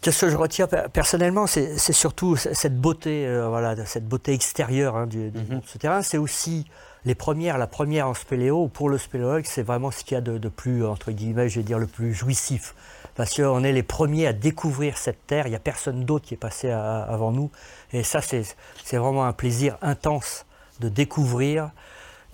Qu'est-ce 0.00 0.22
que 0.22 0.30
je 0.30 0.36
retiens 0.36 0.66
personnellement, 0.66 1.46
c'est 1.46 1.78
surtout 1.78 2.34
cette 2.34 2.76
beauté, 2.76 3.24
voilà, 3.48 3.86
cette 3.86 4.08
beauté 4.08 4.32
extérieure 4.32 4.96
hein, 4.96 5.06
du, 5.06 5.30
du 5.30 5.38
mhm. 5.38 5.54
monde 5.54 5.64
souterrain. 5.64 6.02
C'est 6.02 6.18
aussi 6.18 6.66
les 7.04 7.14
premières, 7.14 7.58
la 7.58 7.66
première 7.66 8.08
en 8.08 8.14
spéléo, 8.14 8.68
pour 8.68 8.88
le 8.88 8.98
spéléologue, 8.98 9.44
c'est 9.46 9.62
vraiment 9.62 9.90
ce 9.90 10.04
qu'il 10.04 10.14
y 10.14 10.18
a 10.18 10.20
de, 10.20 10.48
plus, 10.48 10.84
entre 10.86 11.10
guillemets, 11.10 11.48
je 11.48 11.56
vais 11.56 11.64
dire, 11.64 11.78
le 11.78 11.86
plus 11.86 12.14
jouissif. 12.14 12.74
Parce 13.16 13.34
qu'on 13.34 13.64
est 13.64 13.72
les 13.72 13.82
premiers 13.82 14.28
à 14.28 14.32
découvrir 14.32 14.96
cette 14.96 15.26
terre, 15.26 15.46
il 15.46 15.50
n'y 15.50 15.56
a 15.56 15.60
personne 15.60 16.04
d'autre 16.04 16.26
qui 16.26 16.34
est 16.34 16.38
passé 16.38 16.70
avant 16.70 17.32
nous. 17.32 17.50
Et 17.92 18.04
ça, 18.04 18.20
c'est 18.22 18.96
vraiment 18.96 19.24
un 19.26 19.32
plaisir 19.32 19.76
intense 19.82 20.46
de 20.80 20.88
découvrir 20.88 21.70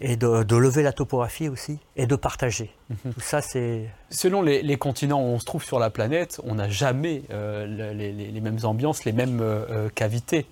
et 0.01 0.17
de, 0.17 0.57
lever 0.57 0.83
la 0.83 0.93
topographie 0.93 1.49
aussi, 1.49 1.79
et 1.97 2.07
de 2.07 2.15
partager. 2.15 2.71
Mhm. 2.91 3.15
Tout 3.15 3.21
ça, 3.21 3.41
c'est... 3.41 3.89
Selon 4.11 4.43
les, 4.43 4.77
continents 4.77 5.21
où 5.21 5.27
on 5.27 5.39
se 5.41 5.45
trouve 5.45 5.65
sur 5.65 5.81
la 5.81 5.91
planète, 5.91 6.41
on 6.45 6.55
n'a 6.55 6.69
jamais 6.69 7.23
euh, 7.31 7.67
les, 7.95 8.41
mêmes 8.41 8.59
ambiances, 8.63 9.05
les 9.05 9.13
mêmes 9.13 9.41
euh, 9.41 9.89
cavités. 9.89 10.47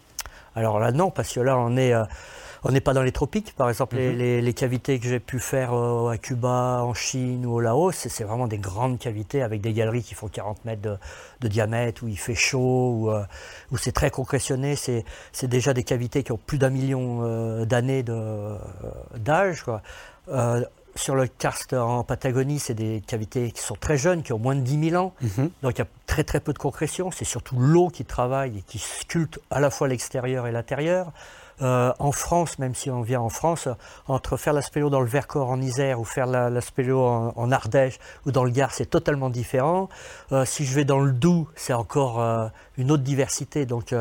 Alors 0.57 0.81
là, 0.81 0.91
non, 0.91 1.11
parce 1.11 1.33
que 1.33 1.41
là, 1.41 1.59
on 1.59 1.77
est. 1.77 1.93
On 2.65 2.73
n'est 2.73 2.81
pas 2.81 2.95
dans 2.95 3.03
les 3.03 3.13
tropiques, 3.13 3.55
par 3.55 3.69
exemple, 3.69 3.97
les, 3.97 4.43
mhm. 4.43 4.53
cavités 4.55 4.99
que 4.99 5.09
j'ai 5.09 5.21
pu 5.21 5.39
faire 5.39 5.75
euh, 5.75 6.09
à 6.09 6.19
Cuba, 6.19 6.83
en 6.83 6.95
Chine 6.95 7.47
ou 7.47 7.55
au 7.55 7.61
Laos, 7.61 7.93
c'est 7.93 8.25
vraiment 8.25 8.47
des 8.47 8.59
grandes 8.59 8.99
cavités 8.99 9.43
avec 9.43 9.61
des 9.61 9.73
galeries 9.73 10.03
qui 10.03 10.15
font 10.15 10.29
40 10.29 10.65
mètres 10.65 10.99
de, 11.41 11.49
diamètre, 11.49 12.03
où 12.03 12.09
il 12.09 12.19
fait 12.19 12.35
chaud, 12.35 13.11
euh, 13.11 13.25
où, 13.71 13.77
c'est 13.77 13.93
très 13.93 14.11
concrétionné. 14.11 14.75
C'est 14.77 15.47
déjà 15.47 15.75
des 15.75 15.85
cavités 15.85 16.23
qui 16.23 16.33
ont 16.33 16.41
plus 16.45 16.59
d'un 16.59 16.71
million 16.71 17.21
euh, 17.23 17.65
d'années 17.65 18.03
d'âge. 18.03 19.65
sur 20.97 21.15
le 21.15 21.27
karst 21.27 21.75
en 21.75 22.05
Patagonie, 22.05 22.59
c'est 22.59 22.75
des 22.75 23.03
cavités 23.07 23.51
qui 23.53 23.61
sont 23.61 23.77
très 23.79 23.99
jeunes, 23.99 24.23
qui 24.23 24.33
ont 24.33 24.39
moins 24.39 24.57
de 24.57 24.63
10 24.63 24.91
000 24.91 25.03
ans. 25.03 25.13
Mhm. 25.21 25.51
Donc 25.63 25.73
il 25.75 25.79
y 25.79 25.83
a 25.83 25.89
très 26.07 26.25
très 26.25 26.41
peu 26.41 26.53
de 26.53 26.59
concrétion. 26.59 27.11
C'est 27.11 27.25
surtout 27.25 27.59
l'eau 27.59 27.89
qui 27.89 28.05
travaille 28.05 28.59
et 28.59 28.63
qui 28.63 28.79
sculpte 28.79 29.39
à 29.51 29.61
la 29.61 29.71
fois 29.71 29.89
l'extérieur 29.89 30.47
et 30.47 30.53
l'intérieur. 30.53 31.13
Euh, 31.63 31.93
en 31.99 32.13
France, 32.13 32.59
même 32.59 32.75
si 32.75 32.91
on 32.91 33.01
vient 33.01 33.21
en 33.21 33.31
France, 33.31 33.69
entre 34.09 34.37
faire 34.37 34.53
la 34.53 34.63
spéléo 34.63 34.91
dans 34.91 35.01
le 35.01 35.07
Vercors 35.07 35.49
en 35.49 35.61
Isère 35.61 36.01
ou 36.01 36.05
faire 36.05 36.27
la, 36.27 36.51
la 36.51 36.61
spéléo 36.61 37.01
en, 37.01 37.51
Ardèche 37.51 37.99
ou 38.27 38.33
dans 38.33 38.45
le 38.45 38.51
Gard, 38.51 38.73
c'est 38.73 38.87
totalement 38.87 39.31
différent. 39.31 39.89
Euh, 40.33 40.45
si 40.45 40.67
je 40.67 40.75
vais 40.75 40.85
dans 40.85 41.01
le 41.01 41.13
Doubs, 41.13 41.49
c'est 41.55 41.73
encore 41.73 42.21
euh, 42.21 42.49
une 42.77 42.91
autre 42.91 43.03
diversité. 43.03 43.65
Donc, 43.65 43.95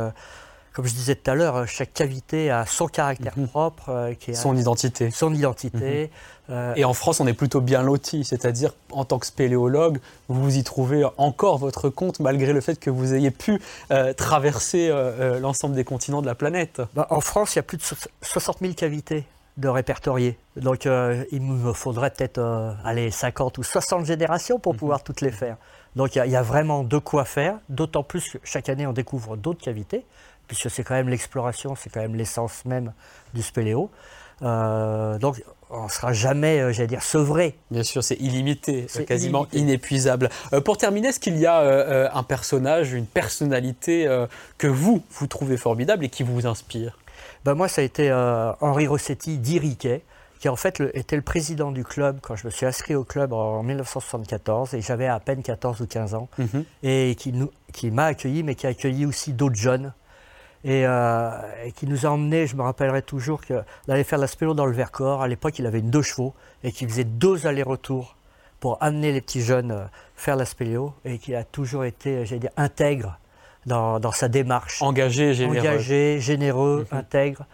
comme 0.74 0.86
je 0.86 0.94
disais 0.94 1.16
tout 1.16 1.32
à 1.32 1.36
l'heure, 1.36 1.66
chaque 1.68 1.94
cavité 1.94 2.52
a 2.52 2.66
son 2.66 2.88
caractère 2.88 3.38
mhm. 3.38 3.48
propre. 3.48 4.12
qui 4.20 4.36
son 4.36 4.58
identité. 4.58 5.10
Son 5.12 5.34
identité. 5.34 6.04
Mhm. 6.04 6.10
Et 6.76 6.86
en 6.86 6.94
France, 6.94 7.20
on 7.20 7.28
est 7.28 7.34
plutôt 7.34 7.62
bien 7.62 7.82
loti, 7.82 8.24
c'est-à-dire 8.24 8.74
en 8.92 9.06
tant 9.06 9.20
que 9.20 9.26
spéléologue, 9.26 10.00
vous 10.28 10.58
y 10.58 10.64
trouvez 10.64 11.04
encore 11.18 11.58
votre 11.58 11.90
compte 11.90 12.20
malgré 12.20 12.54
le 12.54 12.62
fait 12.62 12.80
que 12.80 12.90
vous 12.90 13.14
ayez 13.14 13.32
pu 13.32 13.60
traverser 14.18 14.92
l'ensemble 15.42 15.76
des 15.76 15.84
continents 15.84 16.22
de 16.22 16.28
la 16.28 16.36
planète. 16.36 16.82
Bah, 16.94 17.08
en 17.10 17.22
France, 17.22 17.56
il 17.56 17.58
y 17.58 17.60
a 17.60 17.64
plus 17.64 17.78
de 17.78 17.84
60 18.22 18.60
000 18.62 18.74
cavités 18.74 19.26
de 19.58 19.68
répertorier. 19.68 20.38
Donc 20.56 20.86
il 20.86 21.42
me 21.42 21.74
faudrait 21.74 22.12
peut-être 22.12 22.76
aller 22.84 23.12
50 23.12 23.58
ou 23.58 23.64
60 23.64 24.06
générations 24.06 24.60
pour 24.60 24.74
mhm. 24.74 24.80
pouvoir 24.80 25.04
toutes 25.04 25.22
les 25.22 25.32
faire. 25.32 25.58
Donc 25.96 26.16
il 26.16 26.26
y, 26.26 26.36
a 26.36 26.42
vraiment 26.42 26.84
de 26.84 26.98
quoi 26.98 27.24
faire, 27.24 27.58
d'autant 27.70 28.04
plus 28.04 28.30
que 28.30 28.38
chaque 28.44 28.68
année 28.68 28.86
on 28.86 28.92
découvre 28.92 29.38
d'autres 29.38 29.64
cavités 29.64 30.06
puisque 30.48 30.70
c'est 30.70 30.84
quand 30.84 30.94
même 30.94 31.10
l'exploration, 31.10 31.76
c'est 31.76 31.90
quand 31.90 32.02
même 32.02 32.16
l'essence 32.16 32.66
même 32.66 32.94
du 33.34 33.42
spéléo. 33.42 33.90
Euh, 34.42 35.18
donc 35.18 35.42
on 35.70 35.86
ne 35.86 35.90
sera 35.90 36.14
jamais, 36.14 36.60
euh, 36.60 36.72
j'allais 36.72 36.88
dire, 36.88 37.04
sevré. 37.04 37.58
Bien 37.72 37.84
sûr, 37.84 38.04
c'est 38.04 38.16
illimité, 38.16 38.86
c'est 38.88 39.06
quasiment 39.06 39.48
inépuisable. 39.54 40.30
Euh, 40.54 40.62
pour 40.62 40.78
terminer, 40.78 41.10
est-ce 41.10 41.20
qu'il 41.20 41.38
y 41.38 41.46
a 41.46 42.10
un 42.14 42.24
personnage, 42.24 42.94
une 42.94 43.08
personnalité 43.08 44.08
que 44.58 44.68
vous, 44.68 45.04
vous 45.12 45.28
trouvez 45.28 45.58
formidable 45.58 46.06
et 46.06 46.10
qui 46.10 46.24
vous 46.24 46.46
inspire? 46.46 46.98
Ben 47.44 47.54
Moi, 47.54 47.68
ça 47.68 47.82
a 47.82 47.84
été 47.84 48.12
Henri 48.62 48.88
Rossetti 48.88 49.38
d'Iriquet, 49.38 50.04
qui 50.40 50.50
en 50.50 50.56
fait 50.56 50.82
était 50.94 51.16
le 51.16 51.22
président 51.22 51.72
du 51.72 51.84
club 51.84 52.20
quand 52.22 52.36
je 52.36 52.46
me 52.46 52.52
suis 52.52 52.66
inscrit 52.66 52.96
au 52.96 53.04
club 53.04 53.34
en 53.34 53.64
1974 53.64 54.74
et 54.74 54.82
j'avais 54.82 55.08
à 55.08 55.20
peine 55.20 55.42
14 55.42 55.82
ou 55.82 55.88
15 55.88 56.14
ans, 56.14 56.28
mhm. 56.38 56.66
et 56.84 57.16
qui, 57.18 57.34
qui 57.74 57.92
m'a 57.92 58.06
accueilli, 58.06 58.44
mais 58.44 58.56
qui 58.56 58.68
a 58.68 58.70
accueilli 58.70 59.06
aussi 59.06 59.34
d'autres 59.34 59.56
jeunes 59.56 59.94
euh, 60.66 61.32
et, 61.64 61.72
qui 61.72 61.86
nous 61.86 62.06
a 62.06 62.10
emmenés, 62.10 62.48
je 62.48 62.56
me 62.56 62.62
rappellerai 62.64 63.02
toujours, 63.02 63.42
d'aller 63.88 64.04
faire 64.04 64.20
la 64.20 64.28
spélo 64.28 64.54
dans 64.54 64.66
le 64.66 64.72
Vercors. 64.72 65.22
À 65.22 65.28
l'époque, 65.28 65.60
il 65.60 65.66
avait 65.66 65.80
une 65.80 65.92
deux 65.92 66.02
chevaux 66.02 66.34
et 66.64 66.72
qui 66.72 66.88
faisait 66.88 67.04
deux 67.04 67.46
allers-retours 67.46 68.16
pour 68.60 68.82
amener 68.82 69.12
les 69.12 69.22
petits 69.22 69.42
jeunes 69.42 69.72
euh, 69.72 69.86
faire 70.16 70.36
la 70.36 70.46
spéléo 70.46 70.94
et 71.04 71.20
qui 71.20 71.36
a 71.36 71.44
toujours 71.44 71.86
été, 71.86 72.26
j'allais 72.26 72.40
dire, 72.40 72.52
intègre 72.58 73.20
dans, 73.66 74.12
sa 74.12 74.28
démarche. 74.28 74.82
Engagé, 74.82 75.34
généreux. 75.34 75.60
Engagé, 75.60 76.20
généreux, 76.20 76.88
mhm. 76.92 76.98
intègre. 76.98 77.46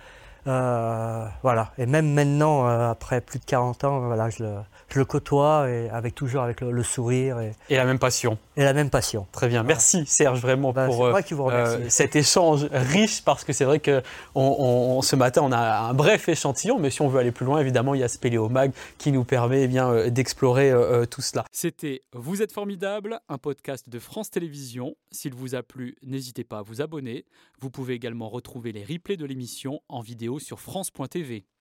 Euh, 0.47 1.25
voilà. 1.43 1.71
Et 1.77 1.85
même 1.85 2.13
maintenant, 2.13 2.65
après 2.65 3.21
plus 3.21 3.39
de 3.39 3.45
40 3.45 3.83
ans, 3.83 3.99
voilà, 3.99 4.29
je 4.29 4.43
le, 4.43 4.55
je 4.93 4.99
le 4.99 5.05
côtoie 5.05 5.69
et 5.69 5.89
avec 5.89 6.15
toujours 6.15 6.41
avec 6.41 6.61
le, 6.61 6.83
sourire. 6.83 7.39
Et, 7.39 7.53
et, 7.69 7.77
la 7.77 7.85
même 7.85 7.99
passion. 7.99 8.37
Et 8.57 8.63
la 8.63 8.73
même 8.73 8.89
passion. 8.89 9.27
Très 9.31 9.47
bien. 9.47 9.63
Merci 9.63 10.05
Serge 10.05 10.41
vraiment 10.41 10.73
bah, 10.73 10.87
pour 10.87 11.05
euh, 11.05 11.21
euh, 11.51 11.85
cet 11.89 12.15
échange 12.15 12.67
riche 12.71 13.23
parce 13.23 13.43
que 13.43 13.53
c'est 13.53 13.65
vrai 13.65 13.79
que 13.79 14.01
on, 14.35 15.01
ce 15.01 15.15
matin 15.15 15.41
on 15.43 15.51
a 15.51 15.79
un 15.79 15.93
bref 15.93 16.27
échantillon, 16.27 16.77
mais 16.79 16.89
si 16.89 17.01
on 17.01 17.07
veut 17.07 17.19
aller 17.19 17.31
plus 17.31 17.45
loin, 17.45 17.59
évidemment 17.59 17.93
il 17.93 18.01
y 18.01 18.03
a 18.03 18.07
Spéléomag 18.07 18.73
qui 18.97 19.11
nous 19.11 19.23
permet 19.23 19.63
eh 19.63 19.67
bien 19.67 19.89
euh, 19.89 20.09
d'explorer 20.09 20.73
tout 21.09 21.21
cela. 21.21 21.45
C'était 21.51 22.01
Vous 22.13 22.41
êtes 22.41 22.51
formidable, 22.51 23.19
un 23.29 23.37
podcast 23.37 23.89
de 23.89 23.99
France 23.99 24.29
Télévisions. 24.29 24.95
S'il 25.11 25.33
vous 25.33 25.55
a 25.55 25.63
plu, 25.63 25.95
n'hésitez 26.03 26.43
pas 26.43 26.59
à 26.59 26.61
vous 26.61 26.81
abonner. 26.81 27.25
Vous 27.59 27.69
pouvez 27.69 27.93
également 27.93 28.29
retrouver 28.29 28.71
les 28.71 28.83
replays 28.83 29.17
de 29.17 29.25
l'émission 29.25 29.81
en 29.87 30.01
sur 30.39 30.59
France.tv. 30.59 31.45